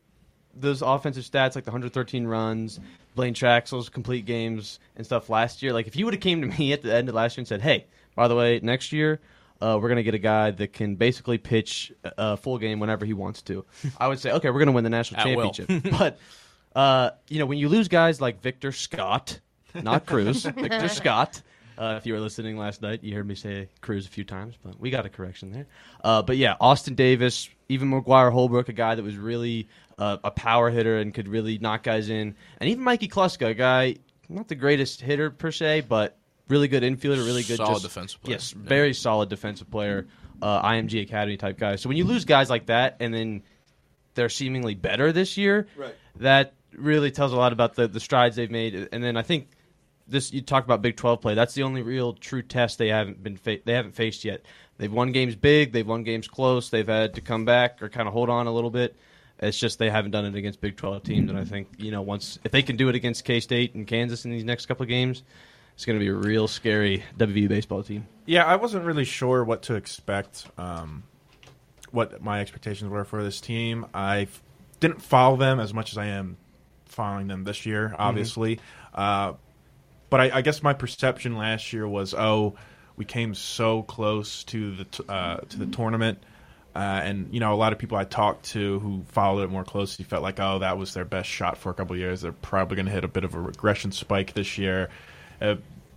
[0.56, 2.80] those offensive stats, like the 113 runs,
[3.14, 6.48] Blaine Traxel's complete games and stuff last year, like if you would have came to
[6.58, 9.20] me at the end of last year and said, "Hey, by the way, next year."
[9.64, 13.14] Uh, we're gonna get a guy that can basically pitch a full game whenever he
[13.14, 13.64] wants to.
[13.98, 15.90] I would say, okay, we're gonna win the national At championship.
[15.98, 16.18] but
[16.76, 19.40] uh, you know, when you lose guys like Victor Scott,
[19.74, 21.40] not Cruz, Victor Scott.
[21.76, 24.54] Uh, if you were listening last night, you heard me say Cruz a few times,
[24.62, 25.66] but we got a correction there.
[26.04, 29.66] Uh, but yeah, Austin Davis, even McGuire Holbrook, a guy that was really
[29.98, 33.54] uh, a power hitter and could really knock guys in, and even Mikey Kluska, a
[33.54, 33.96] guy
[34.28, 36.16] not the greatest hitter per se, but
[36.48, 38.34] really good infielder, really good Solid just- defensive player.
[38.36, 38.68] Yes, Yeah.
[38.68, 40.06] very solid defensive player.
[40.42, 41.76] uh, IMG Academy type guy.
[41.76, 43.42] So when you lose guys like that, and then
[44.14, 45.94] they're seemingly better this year, Right.
[46.16, 48.88] that really tells a lot about the, the strides they've made.
[48.92, 49.48] And then I think
[50.08, 51.34] this you talk about Big 12 play.
[51.34, 54.44] That's the only real true test they haven't been fa- they haven't faced yet.
[54.76, 56.68] They've won games big, they've won games close.
[56.68, 58.96] They've had to come back or kind of hold on a little bit.
[59.38, 62.02] It's just they haven't done it against Big 12 teams, and I think you know
[62.02, 64.82] once if they can do it against K State and Kansas in these next couple
[64.82, 65.22] of games,
[65.74, 68.06] it's going to be a real scary WVU baseball team.
[68.26, 70.46] Yeah, I wasn't really sure what to expect.
[70.56, 71.04] Um,
[71.90, 73.86] what my expectations were for this team.
[73.94, 74.42] I f-
[74.80, 76.36] didn't follow them as much as I am
[76.86, 78.60] following them this year, obviously.
[78.92, 79.34] Uh,
[80.10, 82.56] but I, I guess my perception last year was, oh,
[82.96, 86.18] we came so close to the t- uh, to the tournament,
[86.74, 89.64] uh, and you know, a lot of people I talked to who followed it more
[89.64, 92.20] closely felt like, oh, that was their best shot for a couple of years.
[92.20, 94.90] They're probably going to hit a bit of a regression spike this year.
[95.52, 95.56] Uh,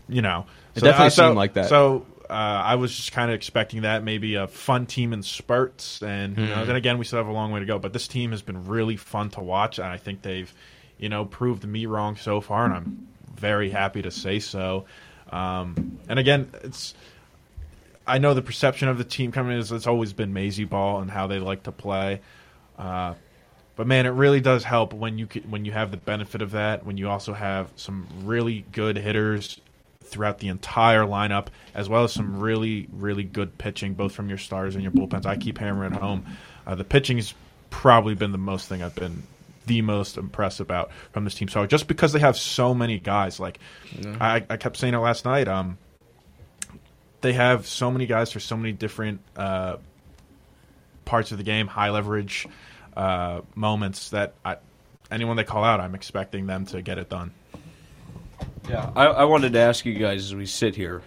[0.09, 1.69] you know, It definitely so, seemed like that.
[1.69, 6.01] So uh, I was just kind of expecting that maybe a fun team in spurts,
[6.01, 6.67] and you know, Hmm.
[6.67, 7.79] then again, we still have a long way to go.
[7.79, 10.53] But this team has been really fun to watch, and I think they've,
[10.97, 14.85] you know, proved me wrong so far, and I'm very happy to say so.
[15.31, 16.93] Um, and again, it's
[18.07, 21.11] I know the perception of the team coming is it's always been Mazey ball and
[21.11, 22.21] how they like to play.
[22.79, 23.15] Uh,
[23.77, 26.51] but man, it really does help when you c- when you have the benefit of
[26.51, 26.85] that.
[26.85, 29.61] When you also have some really good hitters
[30.03, 34.39] throughout the entire lineup, as well as some really really good pitching, both from your
[34.39, 35.25] stars and your bullpens.
[35.25, 36.25] I keep hammering home.
[36.65, 37.33] Uh, the pitching has
[37.69, 39.23] probably been the most thing I've been
[39.67, 41.47] the most impressed about from this team.
[41.47, 43.59] So just because they have so many guys, like
[44.19, 45.47] I, I kept saying it last night.
[45.47, 45.77] Um,
[47.21, 49.77] they have so many guys for so many different uh,
[51.05, 52.47] parts of the game, high leverage
[52.97, 54.57] uh, moments that I,
[55.11, 57.31] anyone they call out, I'm expecting them to get it done.
[58.67, 61.01] Yeah, I, I wanted to ask you guys as we sit here.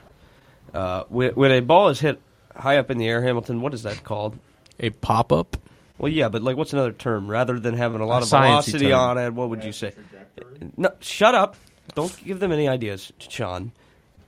[0.72, 2.20] Uh, when, when a ball is hit
[2.56, 4.38] high up in the air, Hamilton, what is that called?
[4.78, 5.56] A pop up.
[5.98, 7.28] Well, yeah, but like, what's another term?
[7.28, 8.98] Rather than having a lot A of velocity term.
[8.98, 9.92] on it, what would you say?
[10.76, 11.56] No, shut up!
[11.94, 13.72] Don't give them any ideas, Sean.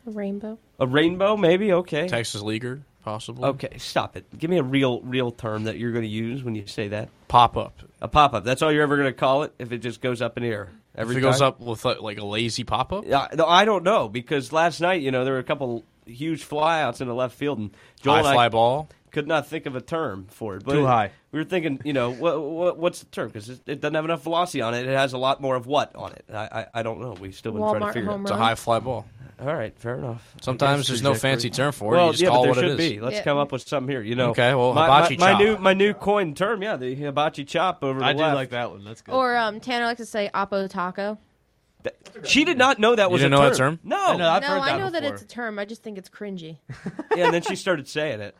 [0.07, 0.59] A rainbow.
[0.81, 1.72] A rainbow, maybe.
[1.72, 2.09] Okay.
[2.09, 3.44] Texas leaguer, possible.
[3.44, 4.26] Okay, stop it.
[4.38, 7.08] Give me a real, real term that you're going to use when you say that.
[7.28, 7.80] Pop up.
[8.00, 8.44] A pop up.
[8.44, 10.48] That's all you're ever going to call it if it just goes up in the
[10.48, 10.70] air.
[10.94, 13.04] Every If it goes up with uh, like a lazy pop up.
[13.06, 16.46] Yeah, no, I don't know because last night, you know, there were a couple huge
[16.46, 17.70] flyouts in the left field, and
[18.02, 18.88] Joel High and I fly ball.
[19.10, 20.64] could not think of a term for it.
[20.64, 21.12] But Too high.
[21.30, 23.28] We were thinking, you know, what, what what's the term?
[23.28, 24.86] Because it, it doesn't have enough velocity on it.
[24.86, 26.26] It has a lot more of what on it?
[26.32, 27.12] I I, I don't know.
[27.12, 29.06] We still been trying to Walmart figure it home It's a high fly ball.
[29.42, 29.48] Out.
[29.48, 30.35] All right, fair enough.
[30.40, 31.96] Sometimes there's no fancy term for it.
[31.96, 32.90] Well, you just yeah, call but there what should it is.
[32.92, 33.00] be.
[33.00, 33.24] Let's Yeah.
[33.24, 34.02] come up with something here.
[34.02, 35.40] You know, Okay, well, my, hibachi my, my chop.
[35.40, 36.62] new my new coined term.
[36.62, 38.35] Yeah, the hibachi chop over the I do left.
[38.37, 38.85] like that one.
[38.85, 39.14] That's good.
[39.14, 41.18] Or um, Tanner likes to say Oppo Taco.
[42.24, 43.50] She did not know that was didn't a know term.
[43.50, 43.81] that term?
[43.83, 43.96] No.
[43.96, 45.59] I know, I've no, heard that I know that it's a term.
[45.59, 46.59] I just think it's cringy.
[47.16, 48.37] yeah, and then she started saying it.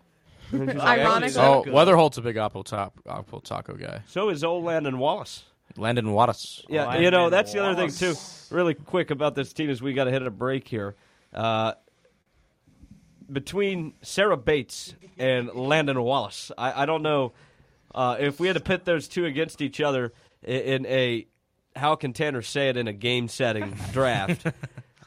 [0.53, 1.41] And then she was like, Ironically.
[1.43, 1.73] Oh, good.
[1.75, 4.03] Wetherholt's a big apple top apple taco guy.
[4.07, 5.43] So is old Landon Wallace.
[5.77, 6.65] Landon Wattis.
[6.69, 8.15] Yeah, Landon you know that's the other thing too.
[8.55, 10.95] Really quick about this team is we got to hit a break here.
[11.33, 11.73] Uh,
[13.31, 17.33] between Sarah Bates and Landon Wallace, I, I don't know
[17.95, 20.13] uh, if we had to pit those two against each other
[20.47, 21.27] i- in a
[21.75, 24.47] how can Tanner say it in a game setting draft.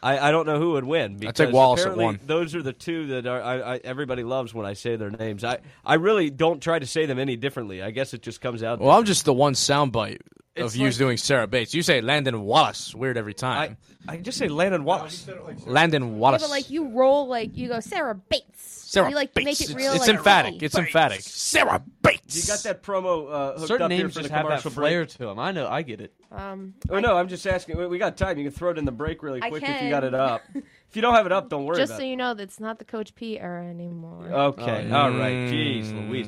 [0.01, 1.17] I, I don't know who would win.
[1.17, 2.19] Because take Wallace at one.
[2.25, 5.43] Those are the two that are I, I, everybody loves when I say their names.
[5.43, 7.81] I, I really don't try to say them any differently.
[7.83, 8.79] I guess it just comes out.
[8.79, 10.21] Well, I'm just the one soundbite
[10.57, 11.73] of It's you doing Sarah Bates.
[11.73, 12.95] You say Landon Wallace.
[12.95, 13.77] Weird every time.
[14.07, 15.27] I can just say Landon Wallace.
[15.65, 16.41] Landon Yeah, Wallace.
[16.43, 18.45] but like you roll like you go Sarah Bates.
[18.63, 19.45] Sarah you like Bates.
[19.45, 19.91] make it real.
[19.93, 20.51] It's, like, emphatic.
[20.53, 20.65] pretty.
[20.67, 21.21] It's emphatic.
[21.21, 22.35] Sarah Bates.
[22.47, 24.61] You got that promo uh, hooked Certain up here names for just the have that
[24.61, 25.09] commercial flair break.
[25.09, 25.39] to them.
[25.39, 25.67] I know.
[25.67, 26.13] I get it.
[26.31, 27.77] Um, Oh no, I'm just asking.
[27.77, 28.37] we- We got time.
[28.37, 30.41] You can throw it in the break really quick if you got it up.
[30.89, 32.09] if you don't have it up, don't worry just about so it.
[32.09, 34.27] you know, that's not the Coach P era anymore.
[34.31, 35.33] Okay, Oh, all right.
[35.49, 36.09] Jeez, Mm.
[36.09, 36.27] Louise.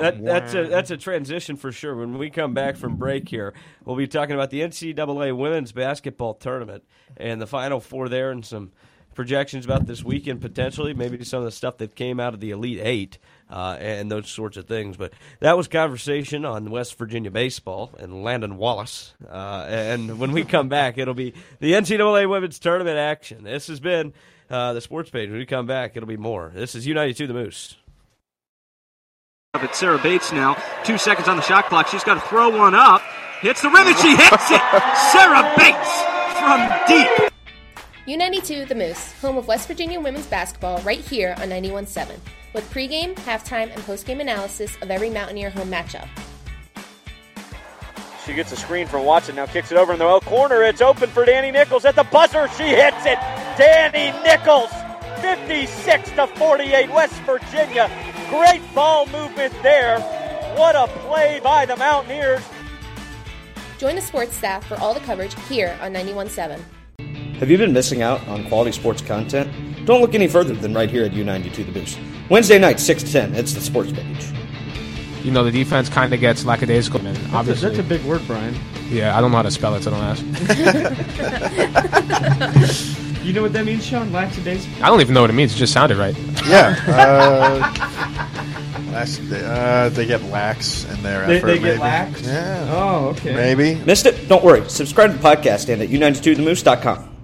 [0.00, 1.94] That, that's a that's a transition for sure.
[1.96, 3.52] When we come back from break here,
[3.84, 6.84] we'll be talking about the NCAA women's basketball tournament
[7.16, 8.72] and the Final Four there, and some
[9.16, 12.50] projections about this weekend potentially, maybe some of the stuff that came out of the
[12.50, 13.18] Elite Eight
[13.50, 14.96] uh, and those sorts of things.
[14.96, 19.14] But that was conversation on West Virginia baseball and Landon Wallace.
[19.28, 23.42] Uh, and when we come back, it'll be the NCAA women's tournament action.
[23.42, 24.12] This has been
[24.50, 25.30] uh, the sports page.
[25.30, 26.52] When we come back, it'll be more.
[26.54, 27.76] This is U92 The Moose.
[29.52, 31.88] But Sarah Bates now, two seconds on the shot clock.
[31.88, 33.00] She's got to throw one up.
[33.40, 34.60] Hits the rim and she hits it.
[35.12, 36.02] Sarah Bates
[36.38, 37.35] from deep.
[38.06, 42.16] U92 The Moose, home of West Virginia women's basketball, right here on 91.7,
[42.54, 46.08] with pregame, halftime, and postgame analysis of every Mountaineer home matchup.
[48.24, 49.36] She gets a screen from Watson.
[49.36, 50.62] Now kicks it over in the corner.
[50.62, 52.48] It's open for Danny Nichols at the buzzer.
[52.56, 53.18] She hits it.
[53.56, 54.70] Danny Nichols,
[55.20, 56.90] 56 to 48.
[56.90, 57.88] West Virginia
[58.28, 60.00] Great ball movement there.
[60.56, 62.42] What a play by the Mountaineers.
[63.78, 66.60] Join the sports staff for all the coverage here on 91.7.
[67.38, 69.50] Have you been missing out on quality sports content?
[69.86, 71.98] Don't look any further than right here at U92 The Moose.
[72.30, 74.26] Wednesday night, 6 to 10, it's the sports page.
[75.22, 77.04] You know, the defense kind of gets lackadaisical.
[77.04, 78.54] And That's a, obviously, that's a big word, Brian.
[78.88, 80.22] yeah, I don't know how to spell it, so don't ask.
[83.26, 84.12] You know what that means, Sean?
[84.12, 84.84] Lackadaisical?
[84.84, 85.52] I don't even know what it means.
[85.52, 86.16] It just sounded right.
[86.46, 86.76] Yeah.
[86.86, 87.58] Uh,
[88.92, 91.46] last, uh, they get lax in their They, effort.
[91.48, 91.78] they get maybe.
[91.80, 92.22] lax?
[92.22, 92.68] Yeah.
[92.70, 93.34] Oh, okay.
[93.34, 93.74] Maybe.
[93.84, 94.28] Missed it?
[94.28, 94.68] Don't worry.
[94.70, 97.15] Subscribe to the podcast and at u92themoose.com.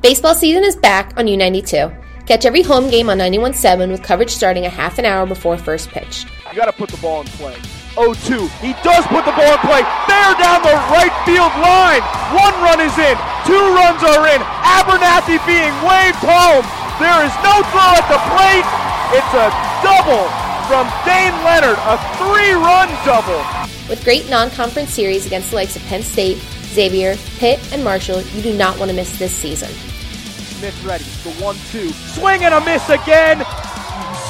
[0.00, 1.90] Baseball season is back on U92.
[2.24, 5.90] Catch every home game on 91.7 with coverage starting a half an hour before first
[5.90, 6.22] pitch.
[6.52, 7.58] You got to put the ball in play.
[7.98, 8.46] 0-2.
[8.62, 9.82] He does put the ball in play.
[10.06, 12.06] There down the right field line.
[12.30, 13.18] One run is in.
[13.42, 14.38] Two runs are in.
[14.62, 16.62] Abernathy being waved home.
[17.02, 18.66] There is no throw at the plate.
[19.18, 19.50] It's a
[19.82, 20.30] double
[20.70, 21.78] from Dane Leonard.
[21.90, 23.42] A three-run double.
[23.90, 28.42] With great non-conference series against the likes of Penn State, Xavier, Pitt, and Marshall, you
[28.42, 29.70] do not want to miss this season.
[30.58, 31.04] Smith ready.
[31.04, 31.90] The one-two.
[31.90, 33.44] Swing and a miss again.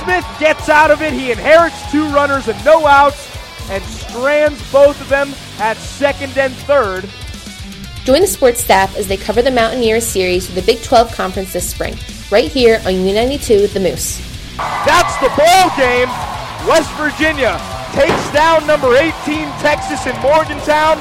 [0.02, 1.12] Smith gets out of it.
[1.12, 3.28] He inherits two runners and no outs
[3.70, 7.08] and strands both of them at second and third.
[8.04, 11.52] Join the sports staff as they cover the Mountaineers series for the Big 12 Conference
[11.52, 11.94] this spring,
[12.30, 14.18] right here on U92 The Moose.
[14.56, 16.08] That's the ball game.
[16.66, 17.60] West Virginia
[17.92, 19.12] takes down number 18
[19.60, 21.00] Texas in Morgantown.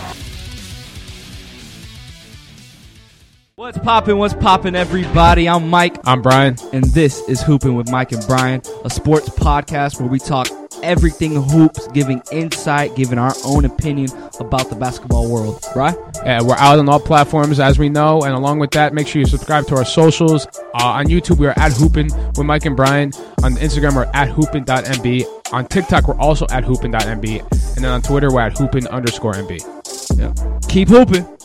[3.58, 4.20] What's poppin'?
[4.20, 5.50] What's poppin', everybody?
[5.50, 6.58] I'm Mike, I'm Brian.
[6.74, 10.48] and this is Hoopin' with Mike and Brian, a sports podcast where we talk
[10.84, 15.65] everything hoops, giving insight, giving our own opinion about the basketball world.
[15.76, 15.96] Right?
[16.17, 19.22] Uh, we're out on all platforms, as we know, and along with that, make sure
[19.22, 20.46] you subscribe to our socials.
[20.76, 23.12] Uh, on YouTube, we are at Hoopin with Mike and Brian.
[23.41, 25.52] On Instagram, we're at hoopin.mb.
[25.52, 27.41] On TikTok, we're also at hoopin.mb.
[27.76, 30.15] And then on Twitter, we're at hoopin underscore mb.
[30.15, 30.60] Yeah.
[30.70, 31.37] Keep hooping.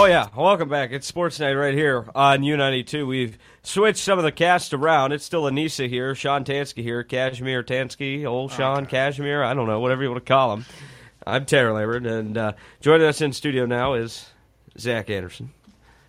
[0.00, 0.92] Oh yeah, welcome back.
[0.92, 3.04] It's Sports Night right here on U92.
[3.04, 5.10] We've switched some of the cast around.
[5.10, 9.42] It's still Anissa here, Sean Tansky here, Kashmir Tansky, old Sean Kashmir.
[9.42, 10.66] I don't know, whatever you want to call him.
[11.26, 14.30] I'm Tanner Lambert, and uh, joining us in studio now is
[14.78, 15.50] Zach Anderson,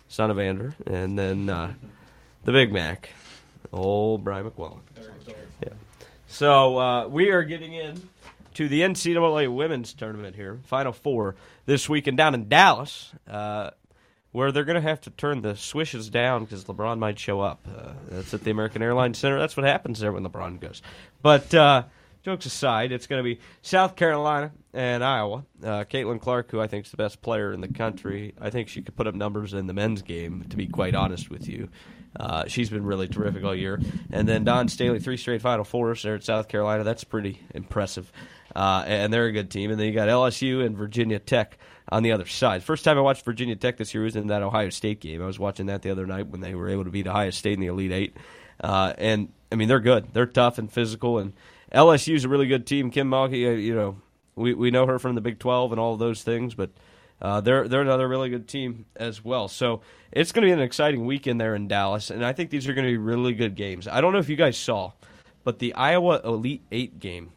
[0.06, 1.72] son of Andrew, and then uh,
[2.44, 3.10] the Big Mac,
[3.72, 4.78] old Brian McWellan.
[5.64, 5.72] Yeah.
[6.28, 8.08] So uh, we are getting in
[8.54, 11.34] to the NCAA women's tournament here, Final Four
[11.66, 13.70] this weekend down in Dallas, uh,
[14.32, 17.66] where they're going to have to turn the swishes down because LeBron might show up.
[17.66, 19.38] Uh, that's at the American Airlines Center.
[19.38, 20.82] That's what happens there when LeBron goes.
[21.20, 21.84] But uh,
[22.22, 25.44] jokes aside, it's going to be South Carolina and Iowa.
[25.62, 28.68] Uh, Caitlin Clark, who I think is the best player in the country, I think
[28.68, 30.44] she could put up numbers in the men's game.
[30.50, 31.68] To be quite honest with you.
[32.18, 33.80] Uh, she's been really terrific all year.
[34.10, 36.82] And then Dawn Staley, three straight Final Fours there at South Carolina.
[36.82, 38.10] That's pretty impressive.
[38.54, 39.70] Uh, and they're a good team.
[39.70, 41.58] And then you got LSU and Virginia Tech
[41.90, 42.62] on the other side.
[42.62, 45.22] First time I watched Virginia Tech this year was in that Ohio State game.
[45.22, 47.54] I was watching that the other night when they were able to beat Ohio State
[47.54, 48.16] in the Elite Eight.
[48.62, 50.12] Uh, and, I mean, they're good.
[50.12, 51.18] They're tough and physical.
[51.18, 51.32] And
[51.72, 52.90] LSU's a really good team.
[52.90, 53.96] Kim Mulkey, uh, you know,
[54.36, 56.70] we, we know her from the Big 12 and all those things, but
[57.20, 59.46] uh, they're they're another really good team as well.
[59.48, 62.66] So it's going to be an exciting weekend there in Dallas, and I think these
[62.66, 63.86] are going to be really good games.
[63.86, 64.92] I don't know if you guys saw,
[65.44, 67.32] but the Iowa Elite Eight game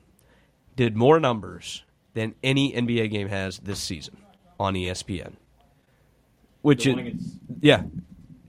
[0.78, 1.84] did more numbers
[2.14, 4.23] than any NBA game has this season
[4.64, 5.34] on ESPN.
[6.62, 7.84] Which The is against- yeah,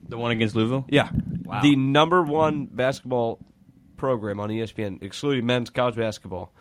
[0.07, 0.85] The one against Louisville?
[0.89, 1.09] yeah,
[1.43, 1.61] Wow.
[1.61, 3.39] the number one basketball
[3.97, 6.51] program on ESPN, excluding men's college basketball,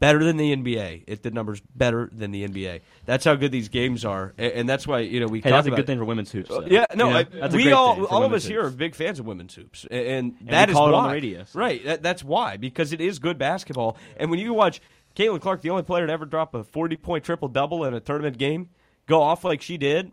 [0.00, 1.04] better than the NBA.
[1.06, 2.80] It did numbers better than the NBA.
[3.04, 5.38] That's how good these games are, a- and that's why you know we.
[5.40, 6.48] Hey, talk that's a about good thing for women's hoops.
[6.50, 6.66] though.
[6.66, 9.20] yeah, no, You know, I, we all, all of women's us here are big fans
[9.20, 10.98] of women's hoops, and, and we that is call it why.
[10.98, 11.58] on the radio, so.
[11.60, 13.96] Right, that, that's why because it is good basketball.
[14.18, 14.80] And when you watch
[15.16, 18.38] Caitlin Clark, the only player to ever drop a forty-point triple double in a tournament
[18.38, 18.68] game,
[19.06, 20.12] go off like she did,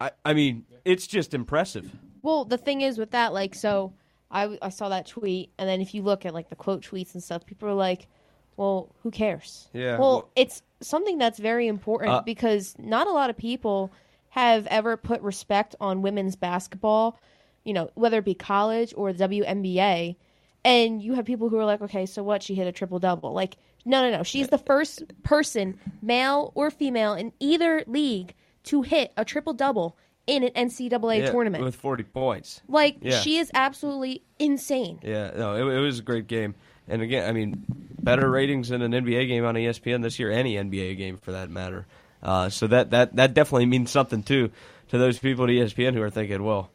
[0.00, 1.90] I, I mean, it's just impressive.
[2.22, 3.92] Well, the thing is with that, like, so
[4.30, 7.14] I, I saw that tweet, and then if you look at like the quote tweets
[7.14, 8.08] and stuff, people are like,
[8.56, 13.12] "Well, who cares?" Yeah, Well, well- it's something that's very important Uh, because not a
[13.12, 13.92] lot of people
[14.30, 17.18] have ever put respect on women's basketball.
[17.64, 20.16] You know, whether it be college or the WNBA,
[20.64, 22.42] and you have people who are like, "Okay, so what?
[22.42, 24.22] She hit a triple double." Like, no, no, no.
[24.22, 29.96] She's the first person, male or female, in either league to hit a triple double
[30.26, 31.64] in an NCAA Yeah, tournament.
[31.64, 32.60] with forty points.
[32.68, 33.20] Like Yeah.
[33.20, 34.98] she is absolutely insane.
[35.02, 36.54] Yeah, no, it, it was a great game.
[36.86, 40.54] And again, I mean, better ratings than an NBA game on ESPN this year, any
[40.56, 41.86] NBA game for that matter.
[42.22, 44.50] Uh, so that, that that definitely means something too
[44.88, 46.70] to those people at ESPN who are thinking, well,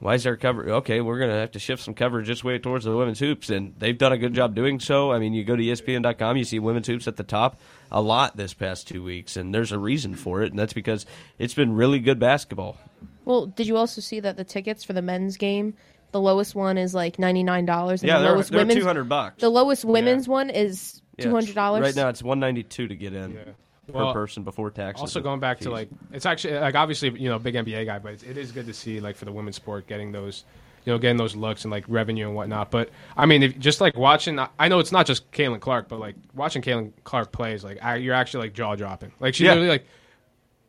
[0.00, 0.68] why is our cover?
[0.70, 3.48] Okay, we're going to have to shift some coverage this way towards the women's hoops,
[3.50, 5.12] and they've done a good job doing so.
[5.12, 7.60] I mean, you go to ESPN.com, you see women's hoops at the top
[7.92, 11.06] a lot this past two weeks, and there's a reason for it, and that's because
[11.38, 12.76] it's been really good basketball.
[13.24, 15.74] Well, did you also see that the tickets for the men's game,
[16.12, 18.80] the lowest one is like ninety nine dollars, and Yeah, the they're- lowest they're women's
[18.80, 19.40] 200 bucks.
[19.40, 21.82] The lowest women's one is two hundred dollars.
[21.82, 23.54] Right now, it's one ninety two to get in per
[23.94, 25.00] Well, person before taxes.
[25.00, 28.22] Also going back to like it's actually like obviously you know big NBA guy, but
[28.22, 30.44] it is good to see like for the women's sport getting those
[30.84, 32.70] you know getting those looks and like revenue and whatnot.
[32.70, 36.00] But I mean, if, just like watching, I know it's not just Caitlin Clark, but
[36.00, 39.12] like watching Caitlin Clark plays, like I, you're actually like jaw dropping.
[39.20, 39.50] Like she Yeah.
[39.50, 39.86] literally like.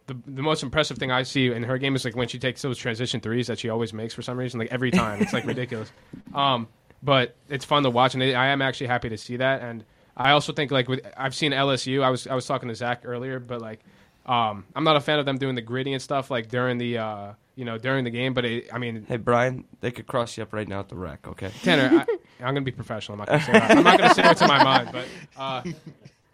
[0.07, 2.61] The, the most impressive thing I see in her game is like when she takes
[2.61, 5.21] those transition threes that she always makes for some reason, like every time.
[5.21, 5.89] It's like ridiculous.
[6.33, 6.67] Um,
[7.01, 9.61] but it's fun to watch, and I am actually happy to see that.
[9.61, 9.85] And
[10.15, 12.03] I also think like with I've seen LSU.
[12.03, 13.79] I was I was talking to Zach earlier, but like
[14.25, 16.97] um, I'm not a fan of them doing the gritty and stuff like during the
[16.99, 18.33] uh, you know during the game.
[18.33, 20.95] But it, I mean, Hey Brian, they could cross you up right now at the
[20.95, 21.27] wreck.
[21.27, 23.19] Okay, Tanner, I, I'm going to be professional.
[23.19, 23.71] I'm not going to say that.
[23.77, 25.05] I'm not going to say what's in my mind, but
[25.37, 25.63] uh,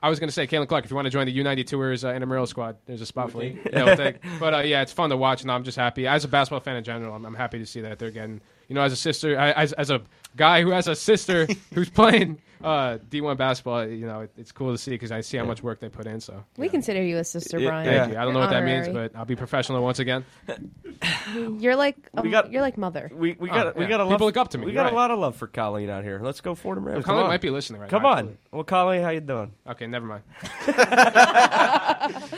[0.01, 2.13] I was going to say, Caitlin Clark, if you want to join the U92ers uh,
[2.13, 3.57] intramural squad, there's a spot for you.
[3.73, 6.05] Yeah, we'll take- but uh, yeah, it's fun to watch, and I'm just happy.
[6.07, 8.75] As a basketball fan in general, I'm, I'm happy to see that they're getting, you
[8.75, 10.01] know, as a sister, I, as, as a
[10.35, 14.71] guy who has a sister who's playing uh, D1 basketball, you know, it, it's cool
[14.71, 16.19] to see because I see how much work they put in.
[16.19, 17.85] So We consider you a sister, Yeah, Brian.
[17.87, 18.19] thank you.
[18.19, 19.09] I don't know what that means, Honorary.
[19.09, 20.25] but I'll be professional once again.
[21.59, 23.11] You're like um, We got- you're like mother.
[23.13, 23.89] we we Oh, got we yeah.
[23.89, 25.35] got a People love, look up to me, We you're got a lot of love
[25.35, 26.19] for Colleen out here.
[26.21, 27.05] Let's go Fordham Rams.
[27.05, 27.29] Colleen Come on.
[27.29, 28.17] might be listening right Come now, on.
[28.19, 28.37] actually.
[28.51, 29.51] Well, Colleen, how you doing?
[29.67, 30.23] Okay, never mind.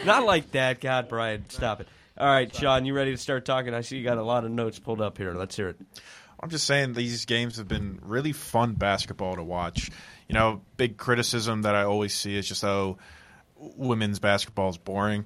[0.05, 1.45] Not like that, God, Brian.
[1.49, 1.88] Stop it.
[2.17, 3.74] All right, Sean, you ready to start talking?
[3.74, 5.34] I see you got a lot of notes pulled up here.
[5.34, 5.78] Let's hear it.
[6.42, 9.92] I'm just saying these games have been really fun basketball to watch.
[10.28, 12.98] You know, big criticism that I always see is just oh,
[13.58, 15.26] women's basketball is boring.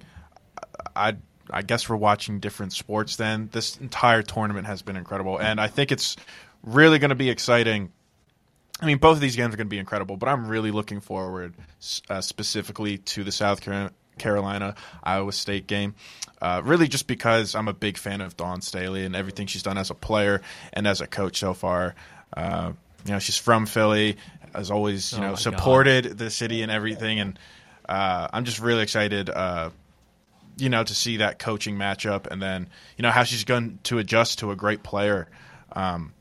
[0.95, 1.17] I
[1.49, 3.17] I guess we're watching different sports.
[3.17, 6.15] Then this entire tournament has been incredible, and I think it's
[6.63, 7.91] really going to be exciting.
[8.81, 10.99] I mean, both of these games are going to be incredible, but I'm really looking
[10.99, 11.53] forward
[12.09, 15.95] uh, specifically to the South Car- Carolina Iowa State game.
[16.41, 19.77] Uh, really, just because I'm a big fan of Dawn Staley and everything she's done
[19.77, 20.41] as a player
[20.73, 21.95] and as a coach so far.
[22.35, 22.73] Uh,
[23.05, 24.17] you know, she's from Philly,
[24.53, 27.39] has always you Oh know supported the city and everything, and
[27.87, 29.29] uh, I'm just really excited.
[29.29, 29.69] Uh,
[30.57, 33.97] you know, to see that coaching matchup, and then you know how she's going to
[33.99, 35.27] adjust to a great player.
[35.71, 36.13] Um,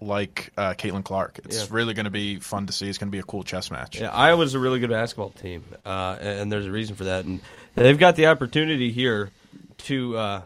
[0.00, 1.66] like uh, Caitlin Clark, it's Yeah.
[1.70, 2.88] really going to be fun to see.
[2.88, 4.00] It's going to be a cool chess match.
[4.00, 7.24] Yeah, Iowa's a really good basketball team, uh, and there's a reason for that.
[7.24, 7.40] And
[7.74, 9.30] they've got the opportunity here
[9.78, 10.42] to uh,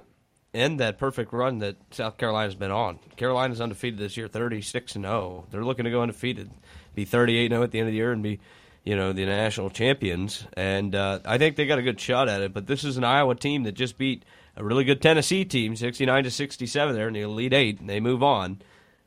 [0.52, 2.98] end that perfect run that South Carolina's been on.
[3.16, 5.46] Carolina's undefeated this year, 36 and 0.
[5.50, 6.50] They're looking to go undefeated,
[6.94, 8.40] be 38 0 at the end of the year, and be
[8.84, 10.44] you know the national champions.
[10.56, 12.52] And uh, I think they got a good shot at it.
[12.52, 14.24] But this is an Iowa team that just beat
[14.56, 16.94] a really good Tennessee team, 69 to 67.
[16.94, 18.60] There in the Elite Eight, and they move on.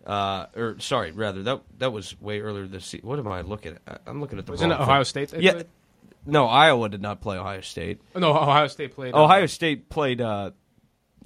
[0.08, 3.08] Uh, or sorry, rather that that was way earlier this season.
[3.10, 3.82] What am I looking at?
[4.06, 5.04] I- I'm looking at the Wasn't wrong it Ohio.
[5.04, 5.68] State they Yeah, played?
[6.26, 8.00] no, Iowa did not play Ohio State.
[8.16, 9.14] Oh, no, Ohio State played.
[9.14, 10.52] uh, Ohio State played uh,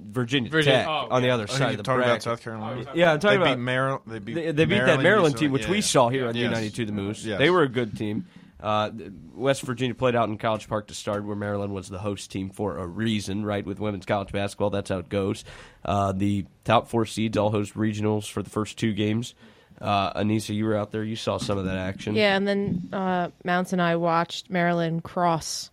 [0.00, 2.22] Virginia, Virginia- Tech oh, on the other Oh, side you're of the talking about.
[2.24, 2.84] South Carolina?
[2.92, 5.36] Yeah, I'm talking They beat about Maryland- they beat they, they beat that Maryland Maryland
[5.38, 5.82] team, which Yeah, we yeah.
[5.82, 6.50] saw here on Yes.
[6.52, 7.24] U92 The Moose.
[7.24, 7.38] Yes.
[7.38, 8.26] They were a good team.
[8.62, 8.90] Uh,
[9.34, 12.50] West Virginia played out in College Park to start, where Maryland was the host team
[12.50, 13.66] for a reason, right?
[13.66, 15.44] With women's college basketball, that's how it goes.
[15.84, 19.34] Uh, the top four seeds all host regionals for the first two games.
[19.80, 21.02] Uh, Anissa, you were out there.
[21.02, 22.14] You saw some of that action.
[22.14, 25.70] Yeah, and then uh, Mounts and I watched Maryland cross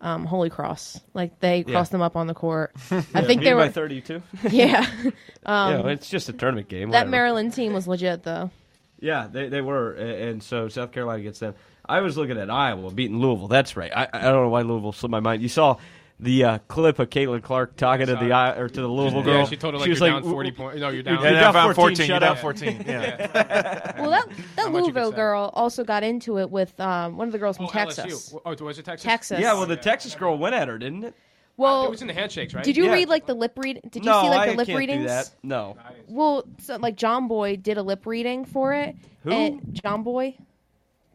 [0.00, 0.98] um, Holy Cross.
[1.12, 1.72] Like they Yeah.
[1.72, 2.72] crossed them up on the court.
[2.90, 4.22] I think they by were 32.
[4.50, 4.86] yeah.
[5.44, 6.88] Um, yeah, it's just a tournament game.
[6.90, 7.10] that whatever.
[7.10, 8.50] Maryland team was legit though.
[8.98, 11.54] Yeah, they, they were, and so South Carolina gets them.
[11.90, 13.48] I was looking at Iowa beating Louisville.
[13.48, 13.90] That's right.
[13.94, 15.42] I, I don't know why Louisville slipped my mind.
[15.42, 15.76] You saw
[16.22, 19.24] the uh, clip of Caitlin Clark talking to the I- or to the Louisville Yeah,
[19.24, 19.46] girl.
[19.46, 21.22] she told her, like, was you're like, down 40 "W- point- no, you're you're down-
[21.24, 22.84] Yeah, down down 14, 14, you're down up." 14.
[22.86, 24.00] Yeah.
[24.00, 27.26] Well, that that much you could Louisville girl also got into it with um, one
[27.28, 28.32] of the girls from Oh, Texas.
[28.34, 28.40] LSU.
[28.44, 29.04] Oh, was it Texas?
[29.04, 29.40] Texas.
[29.40, 31.14] Yeah, well, the Texas girl went at her, didn't it?
[31.56, 32.64] Well, it was in the handshakes, right?
[32.64, 32.92] Did you Yeah.
[32.92, 33.80] read like the lip read?
[33.90, 35.02] Did you no, see like I the lip can't readings?
[35.02, 35.30] do that.
[35.42, 35.76] No.
[36.08, 38.94] Well, so, like John Boy did a lip reading for it.
[39.24, 39.30] Who?
[39.30, 40.36] And John Boy.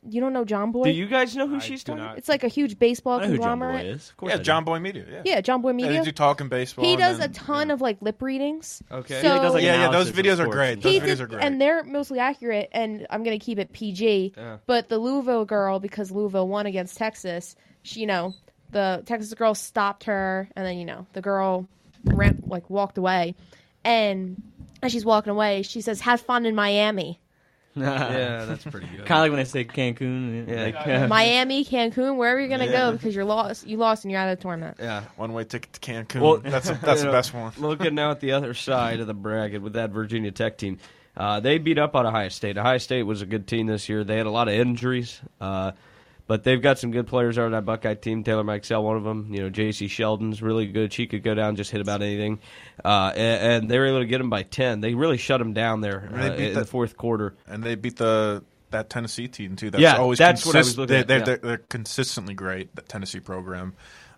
[0.08, 0.84] You don't know John Boy?
[0.84, 2.02] Do you guys know who she's talking?
[2.04, 2.18] about?
[2.18, 3.86] It's like a huge baseball I know who John Boy conglomerate.
[3.88, 4.10] is.
[4.12, 4.44] Of course yeah, do.
[4.44, 5.06] John Boy Media.
[5.10, 5.92] Yeah, Yeah, John Boy Yeah, Media.
[6.00, 6.86] they do talk talking baseball.
[6.86, 8.84] he and does then- a ton of like lip readings.
[8.92, 9.22] Okay.
[9.22, 10.74] So Yeah, he does, like, Yeah, yeah, those analysis of videos are sports great.
[10.74, 11.44] and Those he videos did, are great.
[11.44, 12.70] and they're mostly accurate.
[12.72, 14.34] And I'm gonna keep it PG.
[14.38, 14.58] Yeah.
[14.68, 18.34] But the Louisville girl, because Louisville won against Texas, she, you know,
[18.72, 21.68] the Texas girl stopped her, and then you know the girl
[22.04, 23.36] ran like walked away,
[23.84, 24.42] and
[24.82, 27.20] as she's walking away, she says, "Have fun in Miami."
[27.76, 29.06] Yeah, that's pretty good.
[29.06, 30.48] Kind of like when I say Cancun.
[30.48, 30.64] Yeah.
[30.64, 32.72] Like, uh, Miami, Cancun, wherever you're gonna Yeah.
[32.72, 33.68] go because you're lost.
[33.68, 34.78] You lost and you're out of the tournament.
[34.80, 35.04] Yeah.
[35.18, 36.22] One way ticket to Cancun.
[36.22, 37.54] Well, that's a, that's the know, best one.
[37.58, 40.78] Looking now at the other side of the bracket with that Virginia Tech team,
[41.18, 42.58] uh, they beat up on Ohio State.
[42.58, 44.04] Ohio State was a good team this year.
[44.04, 45.72] They had a lot of injuries, uh,
[46.28, 48.24] but they've got some good players on that Buckeye team.
[48.24, 49.28] Taylor Mikesell, one of them.
[49.34, 50.92] You know, Jacy Sheldon's really good.
[50.94, 52.40] She could go down and just hit about anything,
[52.84, 54.82] uh, and, and they were able to get them by ten.
[54.82, 57.36] They really shut them down there uh, in the- the fourth quarter.
[57.48, 59.70] And they beat the that Tennessee team too.
[59.70, 61.24] That's Yeah, always that's what I was looking they, at, They're, yeah.
[61.26, 62.76] they're, they're consistently great.
[62.76, 63.74] That Tennessee program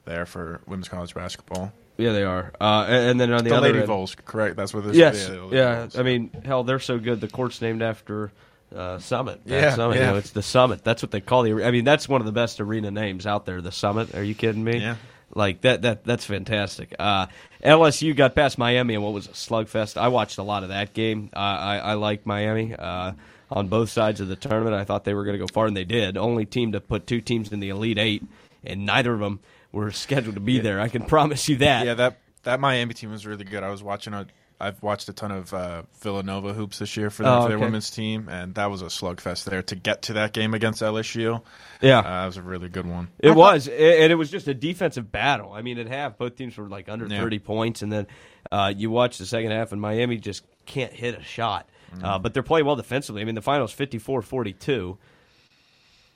[0.06, 1.74] there for women's college basketball.
[1.98, 2.54] Yeah, they are.
[2.62, 4.56] Uh, and, then on the, The other Lady end, Vols, correct?
[4.56, 5.30] That's what this Yes, is.
[5.52, 6.00] Yeah, yeah.
[6.00, 7.20] I mean, hell, they're so good.
[7.22, 8.32] The court's named after
[8.76, 9.40] uh, Summitt.
[9.46, 9.96] Yeah, Summitt.
[9.96, 10.02] yeah.
[10.02, 10.84] You know, it's the Summitt.
[10.84, 11.64] That's what they call the.
[11.64, 13.62] I mean, that's one of the best arena names out there.
[13.62, 14.16] The Summitt.
[14.16, 14.78] Are you kidding me?
[14.80, 14.96] Yeah.
[15.34, 15.82] Like that.
[15.82, 16.94] That that's fantastic.
[16.98, 17.28] Uh,
[17.64, 19.98] LSU got past Miami and what was a slugfest.
[19.98, 21.30] I watched a lot of that game.
[21.36, 22.74] Uh, I I like Miami.
[22.74, 23.14] Uh,
[23.50, 25.78] on both sides of the tournament, I thought they were going to go far, and
[25.78, 26.18] they did.
[26.18, 28.24] Only team to put two teams in the Elite Eight,
[28.66, 29.40] and neither of them
[29.72, 30.80] were scheduled to be there.
[30.82, 31.86] I can promise you that.
[31.86, 33.64] Yeah, that that Miami team was really good.
[33.64, 34.28] I was watching a.
[34.60, 37.58] I've watched a ton of uh, Villanova hoops this year for, their Oh, for their
[37.58, 37.66] okay.
[37.66, 41.42] women's team, and that was a slugfest there to get to that game against LSU.
[41.82, 42.00] Yeah.
[42.00, 43.10] uh, that was a really good one.
[43.20, 45.54] It was, a- and it was just a defensive battle.
[45.54, 47.22] I mean, at half, both teams were like under Yeah.
[47.22, 48.08] 30 points, and then
[48.52, 51.70] uh, you watch the second half, and Miami just can't hit a shot.
[51.94, 52.04] Mm-hmm.
[52.06, 53.22] Uh, but they're playing well defensively.
[53.22, 54.98] I mean, the finals 54 42.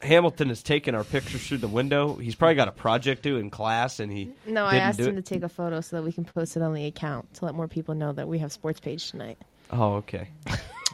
[0.01, 2.15] Hamilton has taken our pictures through the window.
[2.15, 5.05] He's probably got a project due in class, and he No, I didn't asked do
[5.05, 5.25] him it.
[5.25, 7.55] to take a photo so that we can post it on the account to let
[7.55, 9.37] more people know that we have sports page tonight.
[9.71, 10.27] Oh, okay.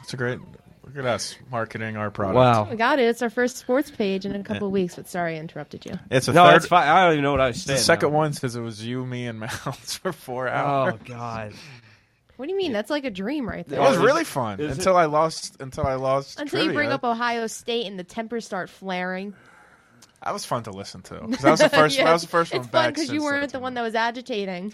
[0.02, 0.38] It's a great.
[0.84, 2.36] Look at us marketing our product.
[2.36, 2.70] Wow.
[2.70, 3.02] We got it.
[3.02, 4.94] It's our first sports page in a couple of weeks.
[4.96, 5.98] But sorry, I interrupted you.
[6.10, 6.56] It's a no, third.
[6.56, 6.88] it's fine.
[6.88, 7.76] I don't even know what I was saying.
[7.76, 8.16] the second now.
[8.16, 10.94] one because it was you, me, and Mounds for four oh, hours.
[10.94, 11.52] Oh God.
[12.38, 12.72] What do you mean?
[12.72, 13.80] That's like a dream right there.
[13.80, 15.56] It was really fun Is until I lost.
[15.60, 16.38] Until I lost.
[16.40, 16.94] Until you bring trivia.
[16.94, 19.34] up Ohio State and the tempers start flaring.
[20.24, 21.18] That was fun to listen to.
[21.18, 21.98] 'cause that was the first.
[21.98, 22.94] Yeah, That was the first it's one fun back.
[22.94, 24.72] because you since weren't the that one that was agitating.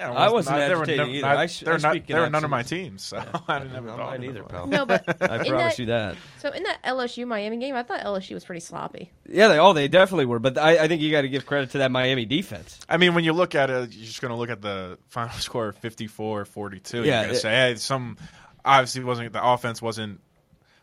[0.00, 1.26] Yeah, it I wasn't not- they were agitating no- either.
[1.28, 3.58] not- I sh- they were I not- they were none of my teams, so I
[3.58, 4.66] didn't have Not a mine either, pal.
[4.66, 6.16] No, but I in promise that- you that.
[6.38, 9.10] So in that LSU Miami game, I thought LSU was pretty sloppy.
[9.28, 11.70] Yeah, they oh they definitely were, but I, I think you got to give credit
[11.72, 12.78] to that Miami defense.
[12.88, 15.34] I mean, when you look at it, you're just going to look at the final
[15.38, 16.96] score 54 42.
[16.98, 18.16] Yeah, You're going to say, hey, some
[18.64, 20.20] obviously wasn't the offense wasn't.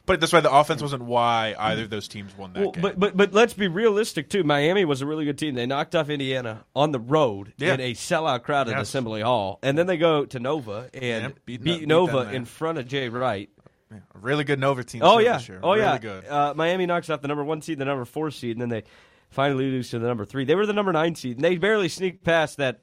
[0.08, 2.72] Put it this way: the offense wasn't why either of those teams won that Well,
[2.72, 2.82] game.
[2.82, 4.44] but but but let's be realistic too.
[4.44, 5.54] Miami was a really good team.
[5.54, 7.76] They knocked off Indiana on the road Yeah.
[7.76, 8.88] in a sellout crowd at Yes.
[8.88, 12.24] Assembly Hall, and then they go to Nova and Yeah, beat, beat no- beat Nova
[12.26, 13.50] them in front of Jay Wright.
[13.92, 15.02] Yeah, a really good Nova team.
[15.04, 15.60] Oh yeah, this year.
[15.62, 15.98] oh really yeah.
[16.00, 16.28] good.
[16.28, 18.84] Uh, Miami knocks off the number one seed, the number four seed, and then they
[19.30, 20.46] finally lose to the number three.
[20.46, 22.82] They were the number nine seed, and they barely sneaked past that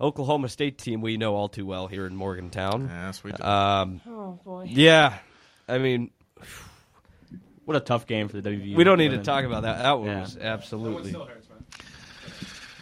[0.00, 2.88] Oklahoma State team we know all too well here in Morgantown.
[2.88, 3.42] Yes, we do.
[3.44, 4.66] Um, Oh boy.
[4.68, 5.18] yeah,
[5.68, 6.10] I mean,
[7.70, 8.74] What a tough game for the WVU.
[8.74, 9.80] we don't need to talk about that.
[9.80, 10.20] That one Yeah.
[10.22, 11.14] was absolutely.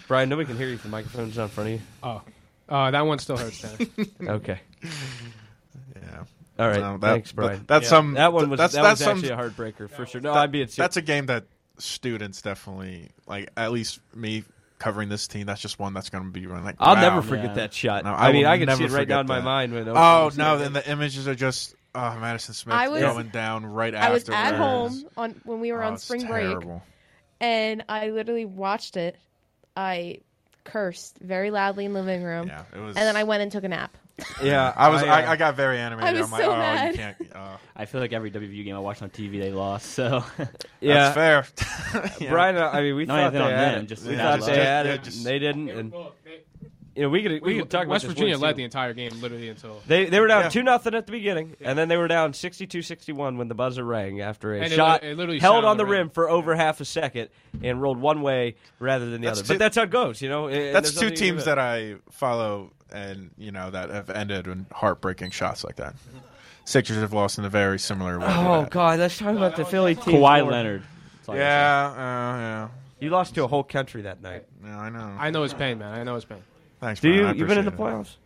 [0.06, 0.76] Brian, nobody can hear you.
[0.76, 1.80] if The microphone's not in front of you.
[2.02, 2.22] Oh,
[2.70, 3.60] uh, that one still hurts.
[3.60, 3.86] Dan.
[4.28, 4.60] Okay.
[4.82, 6.24] yeah.
[6.58, 6.80] All right.
[6.80, 7.64] No, that- Thanks, that- Brian.
[7.68, 7.88] that's Yeah.
[7.90, 10.22] some- That one was that's- that that's was some- actually a heartbreaker for sure.
[10.22, 11.44] No, That- I'd be at That's a game that
[11.76, 13.50] students definitely like.
[13.58, 14.44] At least me
[14.78, 16.64] covering this team, that's just one that's going to be running.
[16.64, 17.00] Like, I'll wow.
[17.02, 17.54] never forget Yeah.
[17.56, 18.04] that shot.
[18.04, 19.44] No, I, mean, I can never see it right forget now in my that.
[19.44, 19.74] mind.
[19.74, 20.56] When Oh no!
[20.56, 24.12] State- And the images are just oh Madison Smith I was- going down right after.
[24.12, 24.32] I after.
[24.32, 26.56] was at home on when we were Oh, on it's spring break,
[27.40, 29.16] and I literally watched it.
[29.76, 30.20] I
[30.64, 32.96] cursed very loudly in the living room, Yeah, it was.
[32.96, 33.96] and then I went and took a nap.
[34.42, 35.02] yeah, I was.
[35.02, 36.08] uh, I, I got very animated.
[36.16, 36.90] I was am like, so oh, mad.
[36.92, 37.16] you can't.
[37.34, 39.92] Uh, I feel like every WVU game I watched on TV, they lost.
[39.92, 40.24] So
[40.80, 42.10] yeah, that's fair.
[42.20, 42.30] Yeah.
[42.30, 42.56] Brian.
[42.56, 43.86] uh, I mean, we Not thought anything they on had them, it.
[43.86, 44.66] just we that thought they loss.
[44.66, 45.70] had Yeah, it, just- and they didn't.
[45.70, 45.94] And
[46.98, 48.56] you know, we could we could talk about West this Virginia one led seed.
[48.56, 50.48] the entire game, literally until They they were down Yeah.
[50.50, 54.20] two nothing at the beginning, and then they were down 62-61 when the buzzer rang
[54.20, 55.98] after a And it shot li- it literally held sat on on the the rim
[56.00, 56.10] rim.
[56.10, 57.28] for over half a second
[57.62, 59.46] and rolled one way rather than the That's other.
[59.46, 60.48] two- but that's how it goes, you know.
[60.48, 63.70] and That's there's two nothing you can teams do that I follow, and you know
[63.70, 65.94] that have ended in heartbreaking shots like that.
[66.64, 68.26] Sixers have lost in a very similar way.
[68.26, 68.70] to Oh that.
[68.70, 70.16] God, let's talk about the Philly team.
[70.16, 70.52] Kawhi more.
[70.52, 70.82] Leonard.
[71.16, 72.68] That's all I gotta Yeah, uh, yeah.
[73.00, 74.44] You lost to a whole country that night.
[74.64, 75.16] Yeah, I know.
[75.18, 75.94] I know his pain, man.
[75.98, 76.42] I know his pain.
[76.80, 77.00] Thanks.
[77.00, 77.40] Do Brian, you?
[77.40, 78.16] You've been in the playoffs.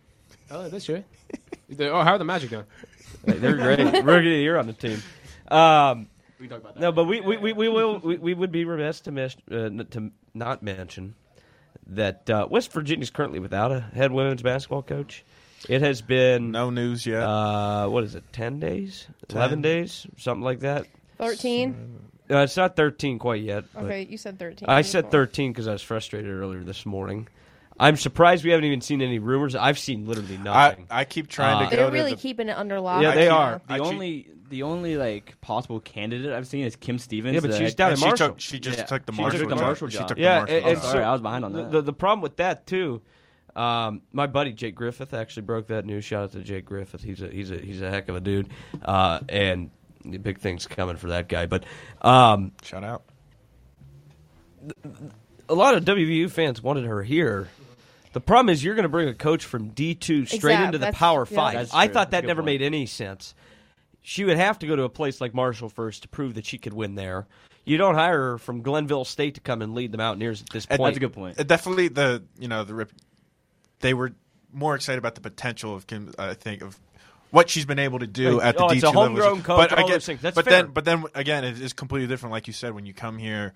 [0.51, 1.03] Oh, this year.
[1.79, 2.65] Oh, how are the Magic doing?
[3.25, 3.79] Hey, they're great.
[3.79, 5.01] Rookie of the year on the team.
[5.47, 6.07] Um,
[6.39, 6.81] We talk about that.
[6.81, 9.69] no, but we, we, we, we will we, we would be remiss to miss uh,
[9.89, 11.15] to not mention
[11.87, 15.23] that uh, West Virginia is currently without a head women's basketball coach.
[15.67, 17.23] It has been No news yet.
[17.23, 18.23] uh, what is it?
[18.31, 20.85] Ten days, eleven days, something like that.
[21.17, 22.01] Thirteen.
[22.29, 23.63] Uh, it's not thirteen quite yet.
[23.75, 24.69] Okay, you said thirteen.
[24.69, 27.27] I said 13 because I was frustrated earlier this morning.
[27.79, 29.55] I'm surprised we haven't even seen any rumors.
[29.55, 30.85] I've seen literally nothing.
[30.91, 33.01] I keep trying Uh, to go They're to really the keeping it under lock.
[33.01, 33.61] Yeah, they I- are.
[33.67, 37.33] The I- only the only like possible candidate I've seen is Kim Stevens.
[37.33, 38.27] Yeah, but the she's head- down and she Marshall.
[38.29, 39.63] took she just Yeah, took the she Marshall took the job.
[39.63, 40.07] Marshall She job.
[40.09, 40.91] took yeah, the Marshall and, and job.
[40.91, 41.71] Sorry, I was behind on the, that.
[41.71, 43.01] The, the problem with that too,
[43.55, 46.05] um, my buddy Jake Griffith actually broke that news.
[46.05, 47.01] Shout out to Jake Griffith.
[47.01, 48.49] He's a he's a he's a heck of a dude,
[48.83, 49.71] uh, and
[50.05, 51.47] the big things coming for that guy.
[51.47, 51.63] But
[52.03, 53.03] um, Shout out.
[55.49, 57.47] a lot of WVU fans wanted her here.
[58.13, 60.77] The problem is you're going to bring a coach from D two straight Exact- into
[60.77, 61.35] the that's- Power yeah.
[61.35, 61.69] Five.
[61.73, 62.45] I thought that never point.
[62.45, 63.33] made any sense.
[64.01, 66.57] She would have to go to a place like Marshall first to prove that she
[66.57, 67.25] could win there.
[67.65, 70.65] You don't hire her from Glenville State to come and lead the Mountaineers at this
[70.65, 70.81] point.
[70.81, 71.39] That's a good point.
[71.39, 72.91] Uh, Definitely the you know the rip,
[73.79, 74.11] they were
[74.51, 76.13] more excited about the potential of Kim.
[76.19, 76.77] I think of
[77.31, 78.49] what she's been able to do Right.
[78.49, 79.03] at the Oh, D it's two a level.
[79.05, 80.21] homegrown coach, but all again, those things.
[80.21, 80.63] That's but fair.
[80.63, 82.31] then but then again, it is completely different.
[82.31, 83.53] Like you said, when you come here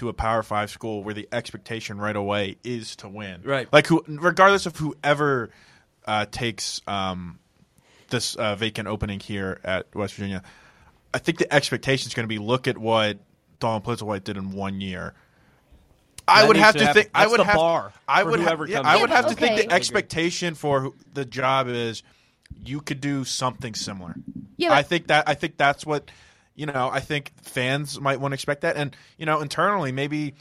[0.00, 3.68] to a Power Five school where the expectation right away is to win, Right.
[3.70, 5.50] Like who, regardless of whoever
[6.06, 7.38] uh, takes um,
[8.08, 10.42] this uh, vacant opening here at West Virginia,
[11.12, 13.18] I think the expectation is going to be look at what
[13.58, 15.12] Dawn Plitzuweit did in one year.
[16.26, 17.10] I would have to to think.
[17.14, 17.56] I would the have.
[17.56, 18.66] bar I would have.
[18.68, 22.02] Yeah, I would have to think the expectation for who- the job is
[22.64, 24.14] you could do something similar.
[24.56, 25.28] Yeah, I think that.
[25.28, 26.10] I think that's what
[26.54, 26.88] you know.
[26.92, 30.34] I think fans might want to expect that, and you know, internally maybe.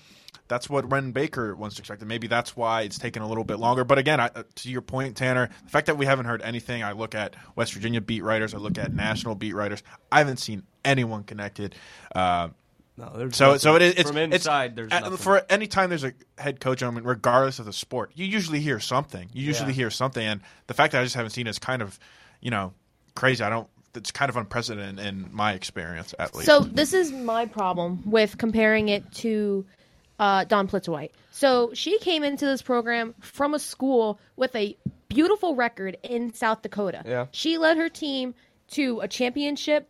[0.47, 3.43] That's what Wren Baker wants to expect, and maybe that's why it's taken a little
[3.43, 3.83] bit longer.
[3.83, 6.81] But again, I, uh, to your point, Tanner, the fact that we haven't heard anything,
[6.81, 10.37] I look at West Virginia beat writers, I look at national beat writers, I haven't
[10.37, 11.75] seen anyone connected.
[12.15, 12.49] Uh,
[12.97, 14.75] No, there's so so it is it's, from it's- inside.
[14.75, 15.17] there's uh, nothing.
[15.17, 16.81] for any time there's a head coach.
[16.81, 19.29] I mean, regardless of the sport, you usually hear something.
[19.31, 19.75] You usually Yeah.
[19.75, 21.99] hear something, and the fact that I just haven't seen it is kind of,
[22.41, 22.73] you know,
[23.13, 23.43] crazy.
[23.43, 23.67] I don't.
[23.99, 26.47] It's kind of unprecedented in my experience, at least.
[26.47, 29.65] So this is my problem with comparing it to
[30.19, 31.11] uh, Dawn Plitzuweit.
[31.31, 34.75] So she came into this program from a school with a
[35.07, 37.03] beautiful record in South Dakota.
[37.05, 37.27] Yeah.
[37.31, 38.33] She led her team
[38.71, 39.89] to a championship.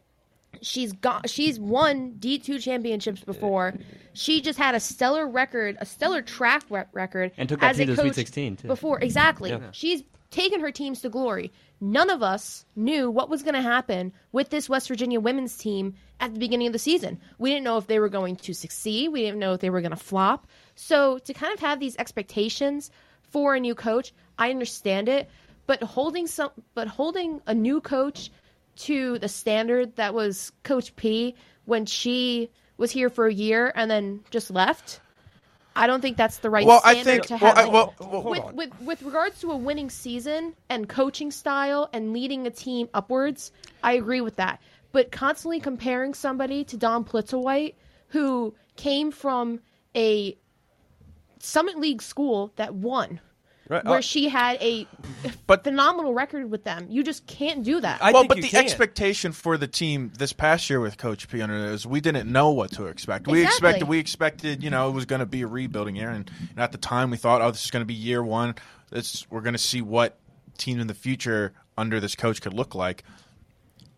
[0.61, 3.75] She's got she's won D2 championships before.
[4.13, 7.77] She just had a stellar record, a stellar track re- record And took that as
[7.77, 8.67] team a to the Sweet coach 16, too.
[8.67, 9.51] Before exactly.
[9.51, 9.59] Yeah.
[9.71, 11.51] She's taken her teams to glory.
[11.81, 15.95] None of us knew what was going to happen with this West Virginia women's team
[16.19, 17.19] at the beginning of the season.
[17.37, 19.09] We didn't know if they were going to succeed.
[19.09, 20.47] We didn't know if they were going to flop.
[20.75, 25.29] So to kind of have these expectations for a new coach, I understand it,
[25.67, 28.31] but holding some but holding a new coach
[28.77, 33.91] to the standard that was Coach P when she was here for a year and
[33.91, 35.01] then just left.
[35.79, 37.65] I don't think that's the right Well, I standard think- to well, have.
[37.65, 38.55] I- well, well, with, on.
[38.55, 43.51] with with regards to a winning season and coaching style and leading a team upwards,
[43.81, 44.61] I agree with that.
[44.91, 47.75] But constantly comparing somebody to Dawn Plitzuweit,
[48.09, 49.59] who came from
[49.95, 50.37] a
[51.39, 53.19] Summit League school that won,
[53.69, 54.87] Right, where uh, she had a
[55.45, 58.01] but, phenomenal record with them, you just can't do that.
[58.01, 61.73] well, but the expectation for the team this past year with Coach P under it
[61.73, 63.27] is we didn't know what to expect.
[63.27, 66.29] We expected we expected you know it was going to be a rebuilding year, and,
[66.49, 68.55] and at the time we thought, oh, this is going to be year one.
[68.89, 70.17] This we're going to see what
[70.57, 73.03] team in the future under this coach could look like.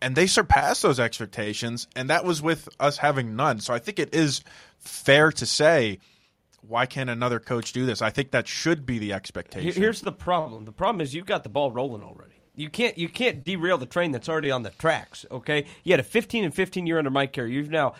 [0.02, 3.60] And they surpassed those expectations, and that was with us having none.
[3.60, 4.42] So I think it is
[4.80, 5.98] fair to say,
[6.66, 8.00] why can't another coach do this?
[8.00, 9.80] I think that should be the expectation.
[9.80, 10.64] Here's the problem.
[10.64, 12.34] The problem is you've got the ball rolling already.
[12.54, 15.24] You can't you can't derail the train that's already on the tracks.
[15.30, 17.52] Okay, you had a 15 and 15 year under Mike Carey.
[17.52, 17.94] You've now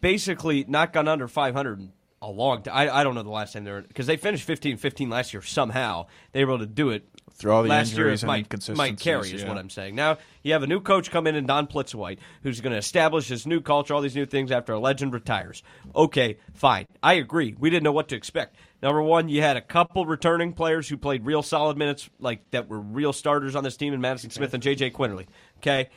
[0.00, 1.88] basically not gone under 500
[2.22, 2.74] a long time.
[2.74, 5.08] I, I don't know the last time they were because they finished 15 and 15
[5.08, 6.06] last year somehow.
[6.32, 8.06] They were able to do it Through all the last year.
[8.06, 9.48] injuries and Mike, inconsistencies, Mike Carey is yeah.
[9.48, 9.94] what I'm saying.
[9.94, 13.28] Now you have a new coach come in and Dawn Plitzuweit who's going to establish
[13.28, 15.62] his new culture, all these new things after a legend retires.
[15.94, 16.86] Okay, fine.
[17.02, 17.54] I agree.
[17.58, 18.56] We didn't know what to expect.
[18.82, 22.68] Number one, you had a couple returning players who played real solid minutes, like that
[22.68, 24.92] were real starters on this team in Madison Smith and J.J.
[24.92, 25.26] Quinerly.
[25.58, 25.90] Okay,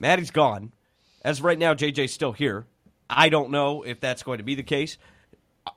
[0.00, 0.72] Maddie's gone.
[1.22, 2.66] As of right now, JJ's still here.
[3.10, 4.98] I don't know if that's going to be the case.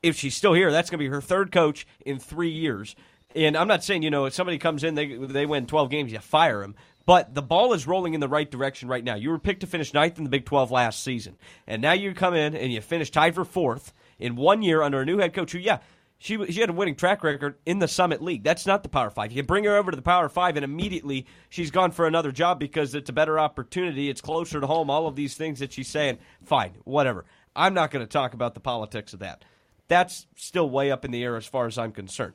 [0.02, 2.96] If she's still here, that's going to be her third coach in three years.
[3.36, 6.12] And I'm not saying, you know, if somebody comes in, they, they win 12 games,
[6.12, 6.76] you fire them.
[7.06, 9.16] But the ball is rolling in the right direction right now.
[9.16, 11.38] You were picked to finish ninth in the Big 12 last season.
[11.66, 15.02] And now you come in and you finish tied for fourth in one year under
[15.02, 15.80] a new head coach who, yeah,
[16.20, 18.44] she, she had a winning track record in the Summit League.
[18.44, 19.32] That's not the Power Five.
[19.32, 22.60] You bring her over to the Power Five, and immediately she's gone for another job
[22.60, 24.08] because it's a better opportunity.
[24.08, 24.92] It's closer to home.
[24.92, 26.20] All of these things that she's saying.
[26.44, 27.26] Fine, whatever.
[27.56, 29.44] I'm not going to talk about the politics of that.
[29.88, 32.34] That's still way up in the air as far as I'm concerned.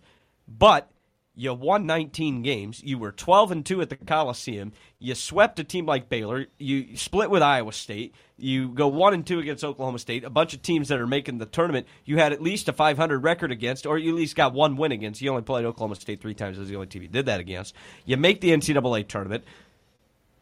[0.49, 0.91] But
[1.39, 2.83] You won 19 games.
[2.83, 4.73] You were 12 and 2 at the Coliseum.
[4.99, 6.47] You swept a team like Baylor.
[6.59, 8.15] You split with Iowa State.
[8.39, 10.25] You go 1 and 2 against Oklahoma State.
[10.25, 11.87] A bunch of teams that are making the tournament.
[12.07, 14.93] You had at least a 500 record against, or you at least got one win
[14.93, 15.21] against.
[15.21, 16.59] You only played Oklahoma State three times.
[16.59, 17.75] as the only team you did that against.
[18.07, 19.45] You make the NCAA tournament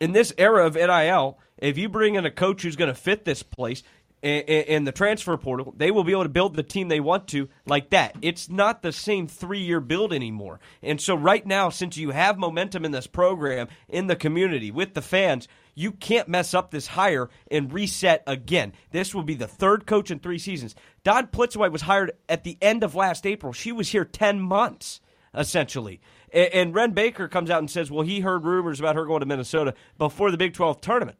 [0.00, 3.24] in this era of NIL, if you bring in a coach who's going to fit
[3.24, 3.82] this place
[4.24, 7.48] and the transfer portal, they will be able to build the team they want to
[7.66, 8.16] like that.
[8.22, 10.60] It's not the same three year build anymore.
[10.82, 14.94] And so, right now, since you have momentum in this program, in the community, with
[14.94, 18.72] the fans, you can't mess up this hire and reset again.
[18.92, 20.74] This will be the third coach in three seasons.
[21.02, 23.52] Dawn Plitzuweit was hired at the end of last April.
[23.52, 25.00] She was here 10 months
[25.36, 26.00] essentially.
[26.32, 29.26] And Wren Baker comes out and says, well, he heard rumors about her going to
[29.26, 31.18] Minnesota before the Big 12 tournament.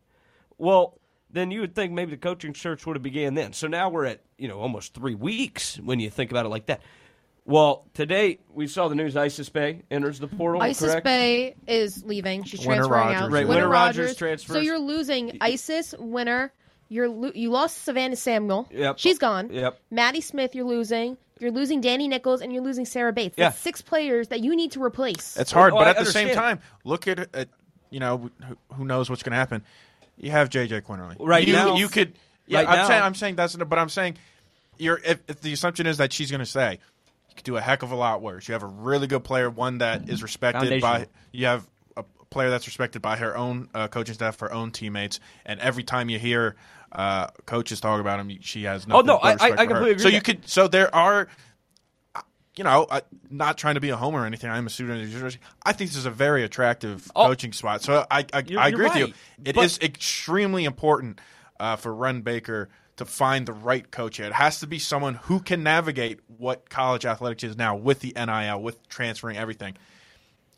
[0.57, 0.99] Well,
[1.35, 3.53] then you would think maybe the coaching search would have began then.
[3.53, 6.67] So now we're at, you know, almost three weeks when you think about it like
[6.67, 6.81] that.
[7.45, 11.05] Well, today we saw the news Isis Beh enters the portal, Isis correct?
[11.05, 12.45] Bay is leaving.
[12.45, 13.23] She's Winter transferring Rogers.
[13.23, 13.31] out.
[13.33, 14.55] Right, Winter Rogers transfers.
[14.57, 16.53] So you're losing Isis, Winter.
[16.89, 18.69] You're lo- you lost Savannah Samuel.
[18.71, 18.99] Yep.
[18.99, 19.51] She's gone.
[19.53, 19.79] Yep.
[19.91, 21.19] Maddie Smith, you're losing.
[21.41, 23.35] You're losing Danny Nichols, and you're losing Sarah Bates.
[23.37, 23.51] Yeah.
[23.51, 25.37] Six players that you need to replace.
[25.37, 27.49] It's hard, Oh, but I at the same time, look at, at
[27.91, 29.63] you know who, who knows what's going to happen.
[30.17, 32.15] You have JJ Quinerly Right you, now- you could.
[32.47, 34.17] Yeah, right I'm now- saying I'm saying that's but I'm saying
[34.79, 36.79] you're if, if the assumption is that she's going to say
[37.29, 38.49] you could do a heck of a lot worse.
[38.49, 41.07] You have a really good player, one that is respected by.
[41.33, 45.21] You have a player that's respected by her own uh, coaching staff, her own teammates,
[45.47, 46.55] and every time you hear
[46.93, 48.99] uh, coaches talk about him, she has no.
[48.99, 50.49] Oh, no, I- I- I completely agree So you could.
[50.49, 51.29] So there are
[52.57, 53.01] you know, uh,
[53.31, 54.51] not trying to be a homer or anything.
[54.51, 55.43] I'm a student at the university.
[55.65, 57.83] I think this is a very attractive coaching spot.
[57.83, 59.05] So I, I, I you're agree with you.
[59.07, 59.15] right.
[59.45, 61.21] It But- is extremely important
[61.59, 64.19] uh, for Wren Baker to find the right coach.
[64.19, 64.27] here.
[64.27, 68.13] It has to be someone who can navigate what college athletics is now with the
[68.15, 69.75] NIL, with transferring everything.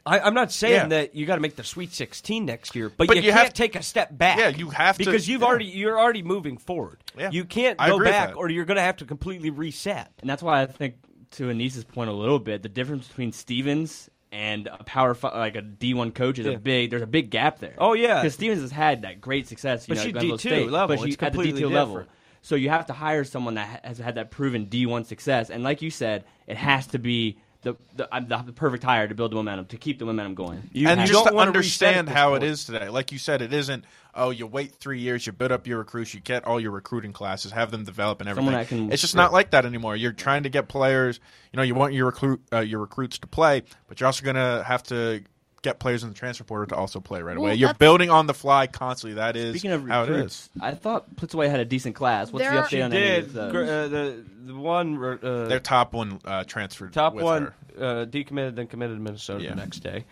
[0.04, 0.88] I, I'm not saying Yeah.
[0.88, 3.44] that you got to make the Sweet 16 next year, but, But you, you can't
[3.46, 4.38] have- take a step back.
[4.38, 5.46] Yeah, you have to- because you've yeah.
[5.46, 6.98] already you're already moving forward.
[7.18, 7.30] Yeah.
[7.32, 10.12] You can't go back, or you're going to have to completely reset.
[10.20, 10.96] And that's why I think,
[11.36, 15.62] to Anissa's point a little bit, the difference between Stevens and a power like a
[15.62, 16.52] D one coach is Yeah.
[16.52, 16.90] a big.
[16.90, 17.74] There's a big gap there.
[17.78, 18.20] Oh, yeah.
[18.22, 19.88] because Stevens has had that great success.
[19.88, 22.04] You But know, she at D2 level, but she it's at the completely D2 level.
[22.42, 25.64] So you have to hire someone that has had that proven D one success, and
[25.64, 27.38] like you said, it has to be.
[27.62, 30.70] The, the, the, the perfect hire to build the momentum to keep the momentum going.
[30.74, 32.44] and have- just to wanna understand at how point.
[32.44, 32.88] it is today.
[32.88, 33.84] Like you said, it isn't.
[34.14, 37.12] Oh, you wait three years, you build up your recruits, you get all your recruiting
[37.12, 38.66] classes, have them develop and everything.
[38.66, 39.94] Can- it's just not like that anymore.
[39.96, 41.20] You're trying to get players.
[41.52, 44.36] You know, you want your recruit uh, your recruits to play, but you're also going
[44.36, 45.22] to have to
[45.66, 47.54] get players in the transfer portal to also play right Well, away.
[47.56, 49.14] You're that's- building on the fly constantly.
[49.16, 50.62] That is Speaking of how it recruits, is.
[50.62, 52.32] I thought Plitzuweit had a decent class.
[52.32, 53.24] What's There the are- update She on any did.
[53.24, 53.52] of those?
[53.52, 56.92] Gr- uh, the the one uh, Their top one uh, transferred.
[56.92, 58.02] top with one her.
[58.02, 59.50] uh, decommitted, then committed to Minnesota Yeah.
[59.50, 60.04] the next day.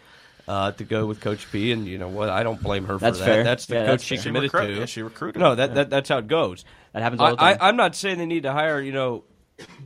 [0.47, 2.29] Uh, to go with Coach P, and you know what?
[2.29, 3.25] I don't blame her for That's that.
[3.25, 3.45] fair.
[3.45, 4.23] That's the Yeah, coach that's she fair.
[4.25, 4.81] She committed recruited- to.
[4.81, 5.75] yeah, she recruited No, that, Yeah.
[5.77, 6.65] that that's how it goes.
[6.93, 7.59] That happens all the I, time.
[7.63, 9.25] I, I'm not saying they need to hire you know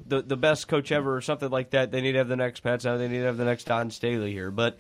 [0.07, 1.93] the the best coach ever or something like that.
[1.93, 2.99] They need to have the next Pat Summitt.
[2.99, 4.51] They need to have the next Dawn Staley here.
[4.51, 4.79] But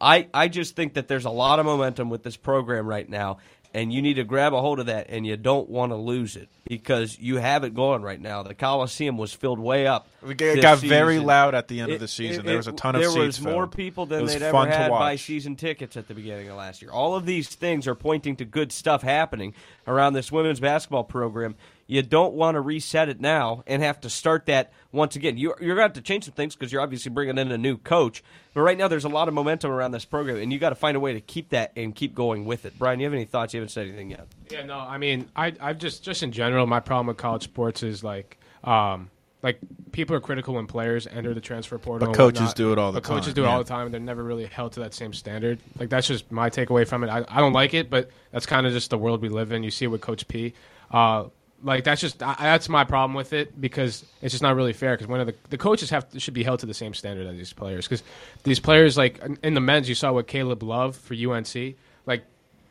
[0.00, 3.38] I I just think that there's a lot of momentum with this program right now,
[3.74, 6.36] and you need to grab a hold of that, and you don't want to lose
[6.36, 8.42] it because you have it going right now.
[8.42, 10.08] The Coliseum was filled way up.
[10.26, 12.40] It got- got very loud at the end of the season.
[12.44, 13.72] it- there was a ton of there was more filled.
[13.76, 16.90] people than they'd ever had buy season tickets at the beginning of last year.
[16.90, 19.54] All of these things are pointing to good stuff happening
[19.86, 21.54] around this women's basketball program.
[21.86, 25.36] You don't want to reset it now and have to start that once again.
[25.36, 27.58] You, you're going to have to change some things because you're obviously bringing in a
[27.58, 28.24] new coach.
[28.54, 30.74] But right now, there's a lot of momentum around this program, and you got to
[30.74, 32.78] find a way to keep that and keep going with it.
[32.78, 33.54] Brian, you have any thoughts?
[33.54, 34.26] You haven't said anything yet.
[34.50, 37.82] Yeah, no, I mean, I, I've just, just in general, my problem with college sports
[37.82, 39.10] is like, um,
[39.42, 39.60] like
[39.92, 42.08] people are critical when players enter the transfer portal.
[42.08, 42.56] But coaches whatnot.
[42.56, 43.52] do it all the but coaches do it yeah.
[43.52, 45.60] all the time, and they're never really held to that same standard.
[45.78, 47.10] Like that's just my takeaway from it.
[47.10, 49.62] I, I don't like it, but that's kind of just the world we live in.
[49.62, 50.54] You see it with Coach P.
[50.90, 51.26] Uh,
[51.62, 54.94] like that's just I, that's my problem with it because it's just not really fair.
[54.94, 57.26] Because one of the the coaches have to, should be held to the same standard
[57.26, 57.86] as these players.
[57.86, 58.02] Because
[58.42, 61.76] these players, like in- the men's, you saw what Caleb Love for UNC.
[62.06, 62.24] Like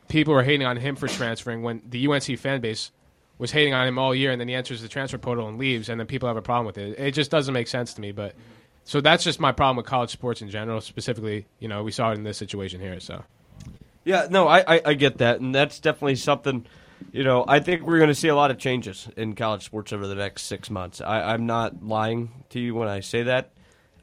[0.08, 2.90] people were hating on him for transferring when the UNC fan base
[3.38, 5.88] was hating on him all year, and then he enters the transfer portal and leaves,
[5.88, 6.98] and then people have a problem with it.
[6.98, 8.12] It just doesn't make sense to me.
[8.12, 8.34] But
[8.84, 10.80] so that's just my problem with college sports in general.
[10.80, 12.98] Specifically, you know, we saw it in this situation here.
[13.00, 13.22] So
[14.04, 16.64] Yeah, no, I, I, I get that, and that's definitely something.
[17.12, 19.92] You know, I think we're going to see a lot of changes in college sports
[19.92, 21.00] over the next six months.
[21.00, 23.50] I, I'm not lying to you when I say that.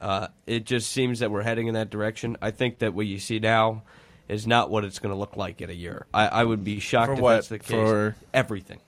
[0.01, 2.37] Uh, it just seems that we're heading in that direction.
[2.41, 3.83] I think that what you see now
[4.27, 6.05] is not what it's going to look like in a year.
[6.13, 7.33] I, I would be shocked For if what?
[7.35, 7.69] that's the case.
[7.71, 8.79] For- everything.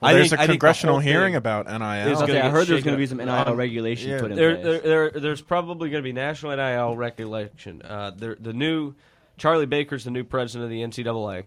[0.00, 2.12] Well, I there's think- a I think the congressional hearing thing about NIL.
[2.12, 4.10] is I gonna heard get there was shaken going to be some NIL Um, regulation
[4.10, 4.20] yeah.
[4.20, 4.64] put in there, place.
[4.82, 7.82] there, there, there's probably going to be national NIL regulation.
[7.82, 8.94] Uh, there, the new
[9.38, 11.44] Charlie Baker's the new president of the NCAA.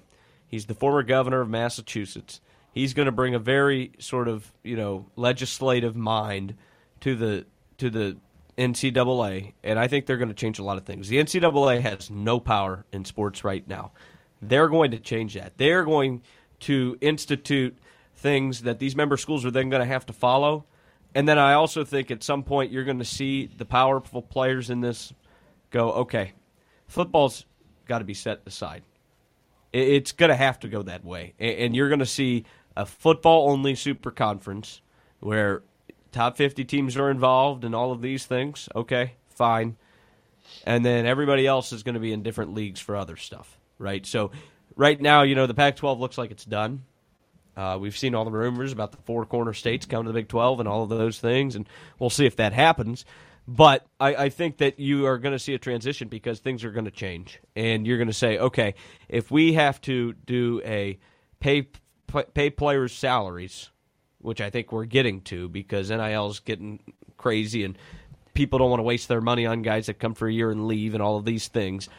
[0.47, 2.41] He's the former governor of Massachusetts.
[2.71, 6.55] He's going to bring a very sort of you know legislative mind
[7.01, 7.45] to the
[7.77, 8.17] to the
[8.57, 11.09] NCAA, and I think they're going to change a lot of things.
[11.09, 13.91] The NCAA has no power in sports right now.
[14.41, 15.57] They're going to change that.
[15.57, 16.21] They're going
[16.61, 17.77] to institute
[18.15, 20.65] things that these member schools are then going to have to follow.
[21.13, 24.69] And then I also think at some point you're going to see the powerful players
[24.69, 25.13] in this
[25.69, 26.33] go, okay,
[26.87, 27.45] football's
[27.87, 28.83] got to be set aside.
[29.75, 31.33] It's going to have to go that way.
[31.37, 32.45] And you're going to see
[32.77, 34.81] a football only super conference
[35.19, 35.63] where
[36.13, 38.69] top 50 teams are involved and all of these things.
[38.73, 39.75] Okay, fine.
[40.65, 44.05] And then everybody else is going to be in different leagues for other stuff, right?
[44.05, 44.31] So
[44.77, 46.85] right now, you know, the Pac 12 looks like it's done.
[47.57, 50.29] Uh, we've seen all the rumors about the four corner states coming to the Big
[50.29, 51.67] 12 and all of those things, and
[51.99, 53.03] we'll see if that happens.
[53.47, 56.71] But I, I think that you are going to see a transition because things are
[56.71, 58.73] going to change, and you're going to say, okay,
[59.07, 60.97] if we have to do a
[61.39, 61.67] pay
[62.33, 63.69] pay players' salaries,
[64.19, 66.79] which I think we're getting to because NIL is getting
[67.17, 67.77] crazy and
[68.33, 70.67] people don't want to waste their money on guys that come for a year and
[70.67, 71.89] leave and all of these things.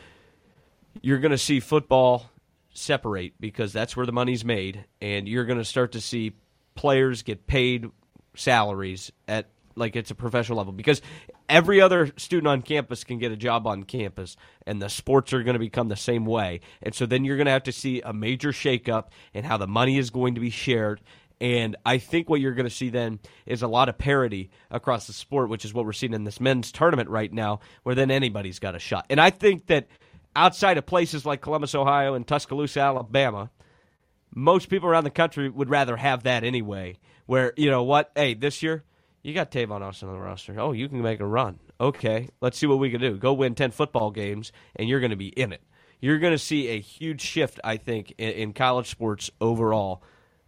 [1.00, 2.30] You're going to see football
[2.72, 6.32] separate because that's where the money's made, and you're going to start to see
[6.74, 7.90] players get paid
[8.34, 11.02] salaries at like it's a professional level because
[11.48, 15.42] every other student on campus can get a job on campus and the sports are
[15.42, 18.00] going to become the same way and so then you're going to have to see
[18.00, 21.00] a major shakeup in how the money is going to be shared
[21.40, 25.06] and I think what you're going to see then is a lot of parity across
[25.06, 28.10] the sport, which is what we're seeing in this men's tournament right now, where then
[28.10, 29.04] anybody's got a shot.
[29.10, 29.86] And I think that
[30.34, 33.50] outside of places like Columbus, Ohio, and Tuscaloosa, Alabama,
[34.34, 36.96] most people around the country would rather have that anyway.
[37.26, 38.12] Where you know what?
[38.14, 38.84] Hey, this year
[39.26, 40.54] you got Tavon Austin on the roster.
[40.60, 41.58] Oh, you can make a run.
[41.80, 43.16] Okay, let's see what we can do.
[43.16, 45.62] Go win ten football games, and you're going to be in it.
[46.00, 50.04] You're going to see a huge shift, I think, in, in college sports overall,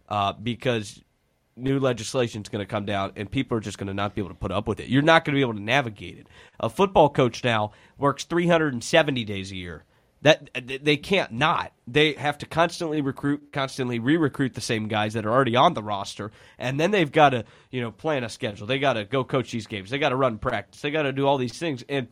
[0.07, 1.03] uh, because
[1.57, 4.21] new legislation is going to come down, and people are just going to not be
[4.21, 4.87] able to put up with it.
[4.87, 6.27] You're not going to be able to navigate it.
[6.61, 9.83] A football coach now works 370 days a year.
[10.21, 10.49] That
[10.83, 11.71] they can't not.
[11.87, 15.83] They have to constantly recruit, constantly re-recruit the same guys that are already on the
[15.83, 18.67] roster, and then they've got to, you know, plan a schedule.
[18.67, 19.89] They got to go coach these games.
[19.89, 20.81] They got to run practice.
[20.81, 22.09] They got to do all these things, and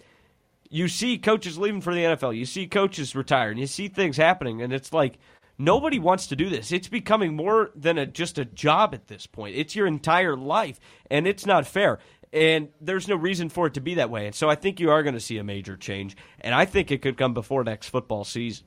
[0.69, 2.37] you see coaches leaving for the NFL.
[2.37, 3.57] You see coaches retiring.
[3.57, 5.17] You see things happening, and it's like
[5.57, 6.71] nobody wants to do this.
[6.71, 9.55] It's becoming more than a, just a job at this point.
[9.55, 10.79] It's your entire life,
[11.09, 11.99] and it's not fair.
[12.33, 14.25] And there's no reason for it to be that way.
[14.27, 16.91] And so I think you are going to see a major change, and I think
[16.91, 18.65] it could come before next football season.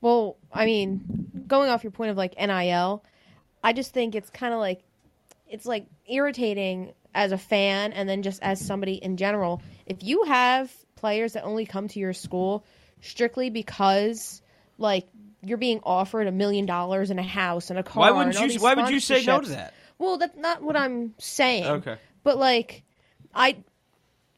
[0.00, 3.04] Well, I mean, going off your point of like NIL,
[3.62, 4.82] I just think it's kind of like
[5.48, 9.62] it's like irritating as a fan and then just as somebody in general.
[9.86, 12.64] If you have players that only come to your school
[13.00, 14.42] strictly because
[14.78, 15.06] like
[15.42, 18.60] you're being offered a million dollars and a house and a car, Why wouldn't you-
[18.60, 19.74] why would you say no to that?
[19.98, 21.64] Well, that's not what I'm saying.
[21.66, 21.96] Okay.
[22.22, 22.82] But like,
[23.34, 23.56] I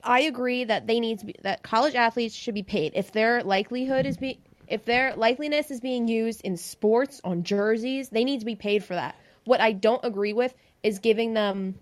[0.02, 3.42] I agree that they need to be that college athletes should be paid if their
[3.42, 8.40] likelihood is be if their likeliness is being used in sports on jerseys, they need
[8.40, 9.14] to be paid for that.
[9.44, 11.74] What I don't agree with is giving them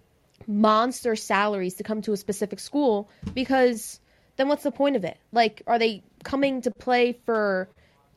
[0.46, 4.00] monster salaries to come to a specific school because
[4.36, 5.16] then what's the point of it?
[5.32, 7.68] Like are they coming to play for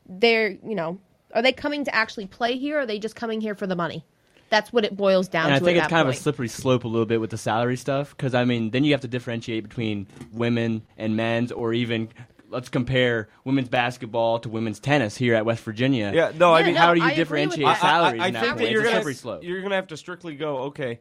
[0.08, 0.98] their, you know,
[1.34, 3.76] are they coming to actually play here or are they just coming here for the
[3.76, 4.04] money?
[4.48, 5.54] That's what it boils down to.
[5.54, 7.30] and I think at it's that kind of a slippery slope a little bit with
[7.30, 11.50] the salary stuff because I mean, then you have to differentiate between women and men's,
[11.52, 12.08] or even
[12.48, 16.12] let's compare women's basketball to women's tennis here at West Virginia.
[16.14, 18.20] Yeah, no, I mean, how do you differentiate salaries?
[18.20, 18.58] I, I in think point?
[18.58, 19.44] that you're it's gonna slippery slope.
[19.44, 20.58] you're gonna have to strictly go.
[20.58, 21.00] Okay,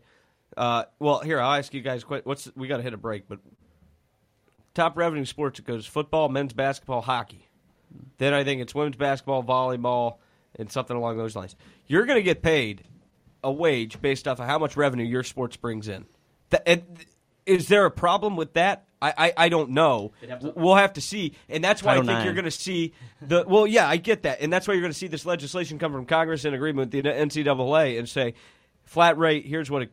[0.57, 2.03] uh, well, here I'll ask you guys.
[2.07, 3.39] What's we got to hit a break, but
[4.73, 7.47] top revenue sports it goes football, men's basketball, hockey.
[8.17, 10.17] Then I think it's women's basketball, volleyball,
[10.57, 11.55] and something along those lines.
[11.87, 12.83] You're going to get paid
[13.45, 16.05] a wage based off of how much revenue your sports brings in.
[17.45, 18.85] Is there a problem with that?
[19.01, 20.13] I, I, I don't know.
[20.55, 22.25] We'll have to see, and that's why I think IX.
[22.25, 23.45] you're going to see the.
[23.47, 25.91] Well, yeah, I get that, and that's why you're going to see this legislation come
[25.91, 28.33] from Congress in agreement with the NCAA and say,
[28.83, 29.45] flat rate.
[29.45, 29.83] Here's what it